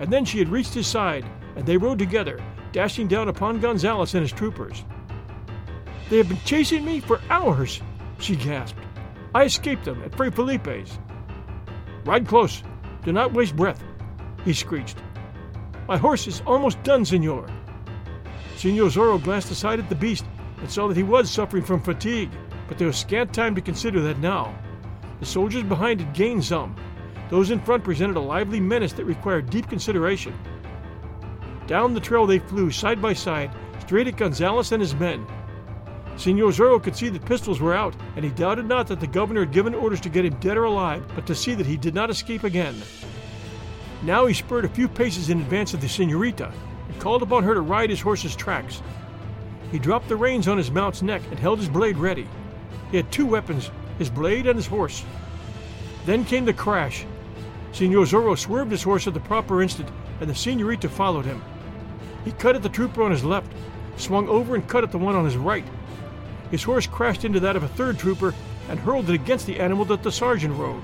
And 0.00 0.12
then 0.12 0.24
she 0.24 0.38
had 0.38 0.48
reached 0.48 0.74
his 0.74 0.86
side, 0.86 1.24
and 1.54 1.64
they 1.64 1.76
rode 1.76 1.98
together, 1.98 2.42
dashing 2.72 3.08
down 3.08 3.28
upon 3.28 3.60
Gonzales 3.60 4.14
and 4.14 4.22
his 4.22 4.32
troopers. 4.32 4.84
They 6.08 6.18
have 6.18 6.28
been 6.28 6.38
chasing 6.44 6.84
me 6.84 7.00
for 7.00 7.20
hours, 7.30 7.80
she 8.18 8.36
gasped. 8.36 8.82
I 9.34 9.44
escaped 9.44 9.84
them 9.84 10.02
at 10.02 10.14
Fray 10.14 10.30
Felipe's. 10.30 10.98
Ride 12.04 12.26
close. 12.26 12.62
Do 13.04 13.12
not 13.12 13.32
waste 13.32 13.56
breath, 13.56 13.82
he 14.44 14.52
screeched. 14.52 14.98
My 15.88 15.96
horse 15.96 16.26
is 16.26 16.42
almost 16.46 16.82
done, 16.82 17.04
senor. 17.04 17.46
Senor 18.56 18.86
Zorro 18.86 19.22
glanced 19.22 19.50
aside 19.50 19.78
at 19.78 19.88
the 19.88 19.94
beast 19.94 20.24
and 20.58 20.70
saw 20.70 20.88
that 20.88 20.96
he 20.96 21.02
was 21.02 21.30
suffering 21.30 21.62
from 21.62 21.80
fatigue, 21.80 22.30
but 22.66 22.78
there 22.78 22.88
was 22.88 22.96
scant 22.96 23.32
time 23.32 23.54
to 23.54 23.60
consider 23.60 24.00
that 24.00 24.18
now. 24.18 24.54
The 25.20 25.26
soldiers 25.26 25.62
behind 25.62 26.00
had 26.00 26.14
gained 26.14 26.44
some. 26.44 26.74
Those 27.30 27.50
in 27.50 27.60
front 27.60 27.84
presented 27.84 28.16
a 28.16 28.20
lively 28.20 28.60
menace 28.60 28.92
that 28.94 29.04
required 29.04 29.50
deep 29.50 29.68
consideration. 29.68 30.34
Down 31.66 31.94
the 31.94 32.00
trail 32.00 32.26
they 32.26 32.38
flew, 32.38 32.70
side 32.70 33.00
by 33.00 33.12
side, 33.12 33.50
straight 33.80 34.08
at 34.08 34.16
Gonzales 34.16 34.72
and 34.72 34.80
his 34.80 34.94
men. 34.94 35.26
Senor 36.16 36.48
Zorro 36.48 36.82
could 36.82 36.96
see 36.96 37.08
that 37.10 37.24
pistols 37.24 37.60
were 37.60 37.74
out, 37.74 37.94
and 38.16 38.24
he 38.24 38.30
doubted 38.30 38.66
not 38.66 38.86
that 38.88 39.00
the 39.00 39.06
governor 39.06 39.40
had 39.40 39.52
given 39.52 39.74
orders 39.74 40.00
to 40.00 40.08
get 40.08 40.24
him 40.24 40.34
dead 40.40 40.56
or 40.56 40.64
alive, 40.64 41.04
but 41.14 41.26
to 41.26 41.34
see 41.34 41.54
that 41.54 41.66
he 41.66 41.76
did 41.76 41.94
not 41.94 42.10
escape 42.10 42.44
again. 42.44 42.74
Now 44.02 44.26
he 44.26 44.34
spurred 44.34 44.64
a 44.64 44.68
few 44.68 44.88
paces 44.88 45.30
in 45.30 45.40
advance 45.40 45.74
of 45.74 45.80
the 45.80 45.88
senorita 45.88 46.52
and 46.88 47.00
called 47.00 47.22
upon 47.22 47.44
her 47.44 47.54
to 47.54 47.60
ride 47.60 47.90
his 47.90 48.00
horse's 48.00 48.36
tracks. 48.36 48.82
He 49.72 49.78
dropped 49.78 50.08
the 50.08 50.16
reins 50.16 50.48
on 50.48 50.58
his 50.58 50.70
mount's 50.70 51.02
neck 51.02 51.22
and 51.30 51.38
held 51.38 51.58
his 51.58 51.68
blade 51.68 51.96
ready. 51.96 52.28
He 52.90 52.96
had 52.96 53.10
two 53.10 53.26
weapons 53.26 53.70
his 53.98 54.10
blade 54.10 54.46
and 54.46 54.56
his 54.56 54.66
horse. 54.66 55.04
Then 56.04 56.24
came 56.24 56.44
the 56.44 56.52
crash. 56.52 57.06
Senor 57.72 58.04
Zorro 58.04 58.36
swerved 58.36 58.70
his 58.70 58.82
horse 58.82 59.06
at 59.06 59.14
the 59.14 59.20
proper 59.20 59.62
instant, 59.62 59.88
and 60.20 60.28
the 60.28 60.34
senorita 60.34 60.88
followed 60.88 61.24
him. 61.24 61.42
He 62.24 62.32
cut 62.32 62.56
at 62.56 62.62
the 62.62 62.68
trooper 62.68 63.02
on 63.02 63.10
his 63.10 63.24
left, 63.24 63.52
swung 63.96 64.28
over 64.28 64.54
and 64.54 64.68
cut 64.68 64.84
at 64.84 64.92
the 64.92 64.98
one 64.98 65.16
on 65.16 65.24
his 65.24 65.36
right. 65.36 65.64
His 66.50 66.62
horse 66.62 66.86
crashed 66.86 67.24
into 67.24 67.40
that 67.40 67.56
of 67.56 67.62
a 67.62 67.68
third 67.68 67.98
trooper 67.98 68.34
and 68.68 68.78
hurled 68.78 69.08
it 69.08 69.14
against 69.14 69.46
the 69.46 69.60
animal 69.60 69.84
that 69.86 70.02
the 70.02 70.12
sergeant 70.12 70.54
rode. 70.54 70.82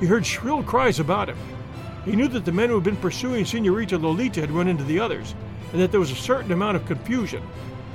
He 0.00 0.06
heard 0.06 0.24
shrill 0.26 0.62
cries 0.62 1.00
about 1.00 1.28
him. 1.28 1.38
He 2.08 2.16
knew 2.16 2.28
that 2.28 2.46
the 2.46 2.52
men 2.52 2.70
who 2.70 2.76
had 2.76 2.84
been 2.84 2.96
pursuing 2.96 3.44
Senorita 3.44 3.98
Lolita 3.98 4.40
had 4.40 4.50
run 4.50 4.66
into 4.66 4.82
the 4.82 4.98
others, 4.98 5.34
and 5.72 5.82
that 5.82 5.90
there 5.90 6.00
was 6.00 6.10
a 6.10 6.16
certain 6.16 6.52
amount 6.52 6.78
of 6.78 6.86
confusion, 6.86 7.42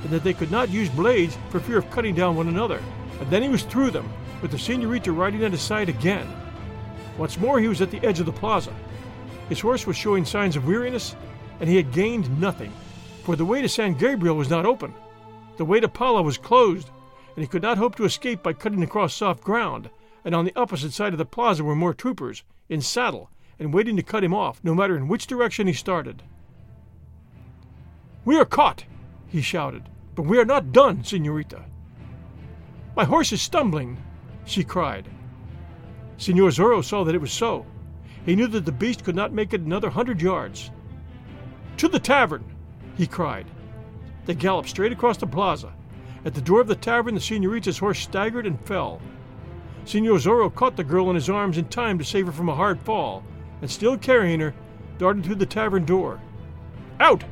and 0.04 0.10
that 0.10 0.22
they 0.22 0.32
could 0.32 0.52
not 0.52 0.70
use 0.70 0.88
blades 0.88 1.36
for 1.50 1.58
fear 1.58 1.78
of 1.78 1.90
cutting 1.90 2.14
down 2.14 2.36
one 2.36 2.46
another. 2.46 2.80
And 3.18 3.28
then 3.28 3.42
he 3.42 3.48
was 3.48 3.64
through 3.64 3.90
them, 3.90 4.08
with 4.40 4.52
the 4.52 4.58
Senorita 4.58 5.10
riding 5.10 5.42
at 5.42 5.50
his 5.50 5.62
side 5.62 5.88
again. 5.88 6.28
Once 7.18 7.40
more 7.40 7.58
he 7.58 7.66
was 7.66 7.80
at 7.80 7.90
the 7.90 8.06
edge 8.06 8.20
of 8.20 8.26
the 8.26 8.32
plaza. 8.32 8.72
His 9.48 9.58
horse 9.58 9.84
was 9.84 9.96
showing 9.96 10.24
signs 10.24 10.54
of 10.54 10.64
weariness, 10.64 11.16
and 11.58 11.68
he 11.68 11.74
had 11.74 11.92
gained 11.92 12.40
nothing, 12.40 12.72
for 13.24 13.34
the 13.34 13.44
way 13.44 13.62
to 13.62 13.68
San 13.68 13.94
Gabriel 13.94 14.36
was 14.36 14.48
not 14.48 14.64
open. 14.64 14.94
The 15.56 15.64
way 15.64 15.80
to 15.80 15.88
Pala 15.88 16.22
was 16.22 16.38
closed, 16.38 16.88
and 17.34 17.42
he 17.42 17.48
could 17.48 17.62
not 17.62 17.78
hope 17.78 17.96
to 17.96 18.04
escape 18.04 18.44
by 18.44 18.52
cutting 18.52 18.84
across 18.84 19.12
soft 19.12 19.42
ground, 19.42 19.90
and 20.24 20.36
on 20.36 20.44
the 20.44 20.54
opposite 20.54 20.92
side 20.92 21.14
of 21.14 21.18
the 21.18 21.24
plaza 21.24 21.64
were 21.64 21.74
more 21.74 21.92
troopers, 21.92 22.44
in 22.68 22.80
saddle, 22.80 23.28
and 23.58 23.72
waiting 23.72 23.96
to 23.96 24.02
cut 24.02 24.24
him 24.24 24.34
off, 24.34 24.60
no 24.62 24.74
matter 24.74 24.96
in 24.96 25.08
which 25.08 25.26
direction 25.26 25.66
he 25.66 25.72
started. 25.72 26.22
We 28.24 28.38
are 28.38 28.44
caught, 28.44 28.84
he 29.28 29.42
shouted, 29.42 29.88
but 30.14 30.22
we 30.22 30.38
are 30.38 30.44
not 30.44 30.72
done, 30.72 31.04
senorita. 31.04 31.64
My 32.96 33.04
horse 33.04 33.32
is 33.32 33.42
stumbling, 33.42 34.02
she 34.44 34.64
cried. 34.64 35.08
Senor 36.16 36.50
Zorro 36.50 36.82
saw 36.82 37.04
that 37.04 37.14
it 37.14 37.20
was 37.20 37.32
so. 37.32 37.66
He 38.24 38.36
knew 38.36 38.46
that 38.46 38.64
the 38.64 38.72
beast 38.72 39.04
could 39.04 39.16
not 39.16 39.32
make 39.32 39.52
it 39.52 39.60
another 39.60 39.90
hundred 39.90 40.22
yards. 40.22 40.70
To 41.78 41.88
the 41.88 41.98
tavern, 41.98 42.44
he 42.96 43.06
cried. 43.06 43.46
They 44.26 44.34
galloped 44.34 44.68
straight 44.68 44.92
across 44.92 45.16
the 45.16 45.26
plaza. 45.26 45.72
At 46.24 46.34
the 46.34 46.40
door 46.40 46.60
of 46.60 46.68
the 46.68 46.76
tavern, 46.76 47.14
the 47.14 47.20
senorita's 47.20 47.78
horse 47.78 47.98
staggered 47.98 48.46
and 48.46 48.58
fell. 48.64 49.02
Senor 49.84 50.16
Zorro 50.16 50.54
caught 50.54 50.76
the 50.76 50.84
girl 50.84 51.10
in 51.10 51.14
his 51.14 51.28
arms 51.28 51.58
in 51.58 51.66
time 51.66 51.98
to 51.98 52.04
save 52.04 52.26
her 52.26 52.32
from 52.32 52.48
a 52.48 52.54
hard 52.54 52.80
fall, 52.80 53.22
and 53.64 53.70
still 53.70 53.96
carrying 53.96 54.40
her, 54.40 54.52
darted 54.98 55.24
through 55.24 55.36
the 55.36 55.46
tavern 55.46 55.86
door. 55.86 56.20
Out! 57.00 57.24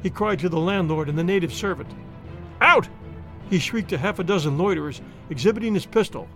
he 0.00 0.08
cried 0.08 0.38
to 0.38 0.48
the 0.48 0.60
landlord 0.60 1.08
and 1.08 1.18
the 1.18 1.24
native 1.24 1.52
servant. 1.52 1.90
Out! 2.60 2.88
he 3.50 3.58
shrieked 3.58 3.88
to 3.88 3.98
half 3.98 4.20
a 4.20 4.22
dozen 4.22 4.56
loiterers, 4.56 5.00
exhibiting 5.28 5.74
his 5.74 5.84
pistol. 5.84 6.28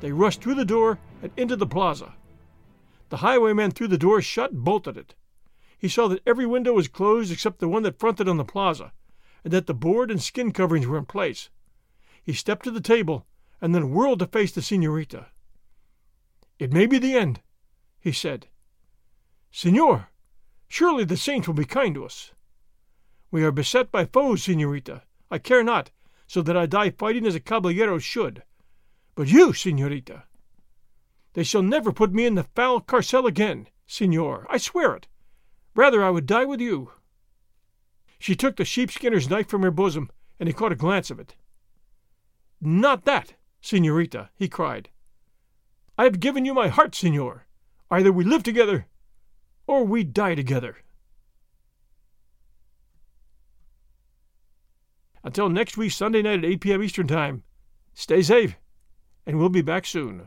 They 0.00 0.12
rushed 0.12 0.40
through 0.40 0.54
the 0.54 0.64
door 0.64 1.00
and 1.20 1.32
into 1.36 1.56
the 1.56 1.66
plaza. 1.66 2.14
The 3.08 3.16
highwayman 3.16 3.72
threw 3.72 3.88
the 3.88 3.98
door 3.98 4.22
shut 4.22 4.52
and 4.52 4.62
bolted 4.62 4.96
it. 4.96 5.16
He 5.76 5.88
saw 5.88 6.06
that 6.06 6.22
every 6.24 6.46
window 6.46 6.72
was 6.74 6.86
closed 6.86 7.32
except 7.32 7.58
the 7.58 7.68
one 7.68 7.82
that 7.82 7.98
fronted 7.98 8.28
on 8.28 8.36
the 8.36 8.44
plaza, 8.44 8.92
and 9.42 9.52
that 9.52 9.66
the 9.66 9.74
board 9.74 10.12
and 10.12 10.22
skin 10.22 10.52
coverings 10.52 10.86
were 10.86 10.98
in 10.98 11.06
place. 11.06 11.50
He 12.22 12.32
stepped 12.32 12.62
to 12.66 12.70
the 12.70 12.80
table 12.80 13.26
and 13.60 13.74
then 13.74 13.90
whirled 13.90 14.20
to 14.20 14.28
face 14.28 14.52
the 14.52 14.62
senorita. 14.62 15.26
It 16.60 16.72
may 16.72 16.86
be 16.86 16.98
the 16.98 17.16
end, 17.16 17.40
he 17.98 18.12
said. 18.12 18.46
Senor, 19.50 20.08
surely 20.68 21.04
the 21.04 21.16
saints 21.16 21.46
will 21.46 21.54
be 21.54 21.64
kind 21.64 21.94
to 21.94 22.04
us. 22.04 22.32
We 23.30 23.44
are 23.44 23.52
beset 23.52 23.90
by 23.90 24.04
foes, 24.04 24.44
senorita. 24.44 25.02
I 25.30 25.38
care 25.38 25.62
not, 25.62 25.90
so 26.26 26.42
that 26.42 26.56
I 26.56 26.66
die 26.66 26.90
fighting 26.90 27.26
as 27.26 27.34
a 27.34 27.40
caballero 27.40 27.98
should. 27.98 28.42
But 29.14 29.28
you, 29.28 29.52
senorita, 29.52 30.24
they 31.34 31.44
shall 31.44 31.62
never 31.62 31.92
put 31.92 32.12
me 32.12 32.26
in 32.26 32.34
the 32.34 32.44
foul 32.56 32.80
carcel 32.80 33.26
again, 33.26 33.68
senor. 33.86 34.46
I 34.50 34.58
swear 34.58 34.94
it. 34.96 35.06
Rather 35.74 36.02
I 36.02 36.10
would 36.10 36.26
die 36.26 36.44
with 36.44 36.60
you. 36.60 36.92
She 38.18 38.34
took 38.34 38.56
the 38.56 38.64
sheepskinner's 38.64 39.30
knife 39.30 39.48
from 39.48 39.62
her 39.62 39.70
bosom, 39.70 40.10
and 40.38 40.48
he 40.48 40.52
caught 40.52 40.72
a 40.72 40.76
glance 40.76 41.10
of 41.10 41.20
it. 41.20 41.36
Not 42.60 43.04
that, 43.04 43.34
senorita, 43.60 44.30
he 44.34 44.48
cried. 44.48 44.90
I 45.96 46.04
have 46.04 46.20
given 46.20 46.44
you 46.44 46.52
my 46.52 46.68
heart, 46.68 46.94
senor. 46.94 47.46
Either 47.90 48.12
we 48.12 48.24
live 48.24 48.42
together, 48.42 48.86
or 49.70 49.84
we 49.84 50.02
die 50.02 50.34
together. 50.34 50.78
Until 55.22 55.48
next 55.48 55.76
week, 55.76 55.92
Sunday 55.92 56.22
night 56.22 56.40
at 56.40 56.44
8 56.44 56.60
p.m. 56.60 56.82
Eastern 56.82 57.06
Time, 57.06 57.44
stay 57.94 58.20
safe, 58.20 58.56
and 59.24 59.38
we'll 59.38 59.48
be 59.48 59.62
back 59.62 59.86
soon. 59.86 60.26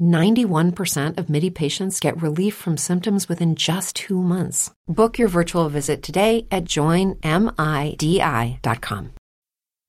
91% 0.00 1.16
of 1.18 1.30
MIDI 1.30 1.50
patients 1.50 2.00
get 2.00 2.20
relief 2.20 2.54
from 2.54 2.76
symptoms 2.76 3.28
within 3.28 3.54
just 3.56 3.96
two 3.96 4.22
months. 4.22 4.70
Book 4.86 5.18
your 5.18 5.28
virtual 5.28 5.68
visit 5.68 6.02
today 6.02 6.46
at 6.50 6.64
joinmidi.com. 6.66 7.20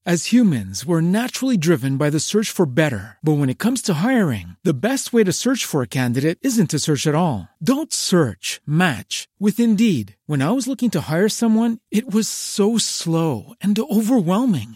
As 0.04 0.32
humans, 0.32 0.84
we're 0.84 1.00
naturally 1.00 1.58
driven 1.58 1.98
by 1.98 2.10
the 2.10 2.20
search 2.20 2.50
for 2.50 2.66
better. 2.66 3.20
But 3.22 3.34
when 3.34 3.52
it 3.52 3.60
comes 3.60 3.84
to 3.84 3.94
hiring, 3.94 4.56
the 4.64 4.74
best 4.74 5.14
way 5.14 5.24
to 5.24 5.32
search 5.32 5.64
for 5.64 5.84
a 5.84 5.94
candidate 6.00 6.40
isn't 6.42 6.72
to 6.72 6.80
search 6.80 7.06
at 7.06 7.14
all. 7.14 7.48
Don't 7.62 7.94
search, 7.94 8.60
match 8.66 9.28
with 9.38 9.60
Indeed. 9.60 10.16
When 10.26 10.42
I 10.42 10.50
was 10.50 10.68
looking 10.68 10.90
to 10.92 11.06
hire 11.08 11.30
someone, 11.30 11.78
it 11.92 12.12
was 12.12 12.28
so 12.28 12.80
slow 12.80 13.54
and 13.62 13.78
overwhelming. 13.78 14.76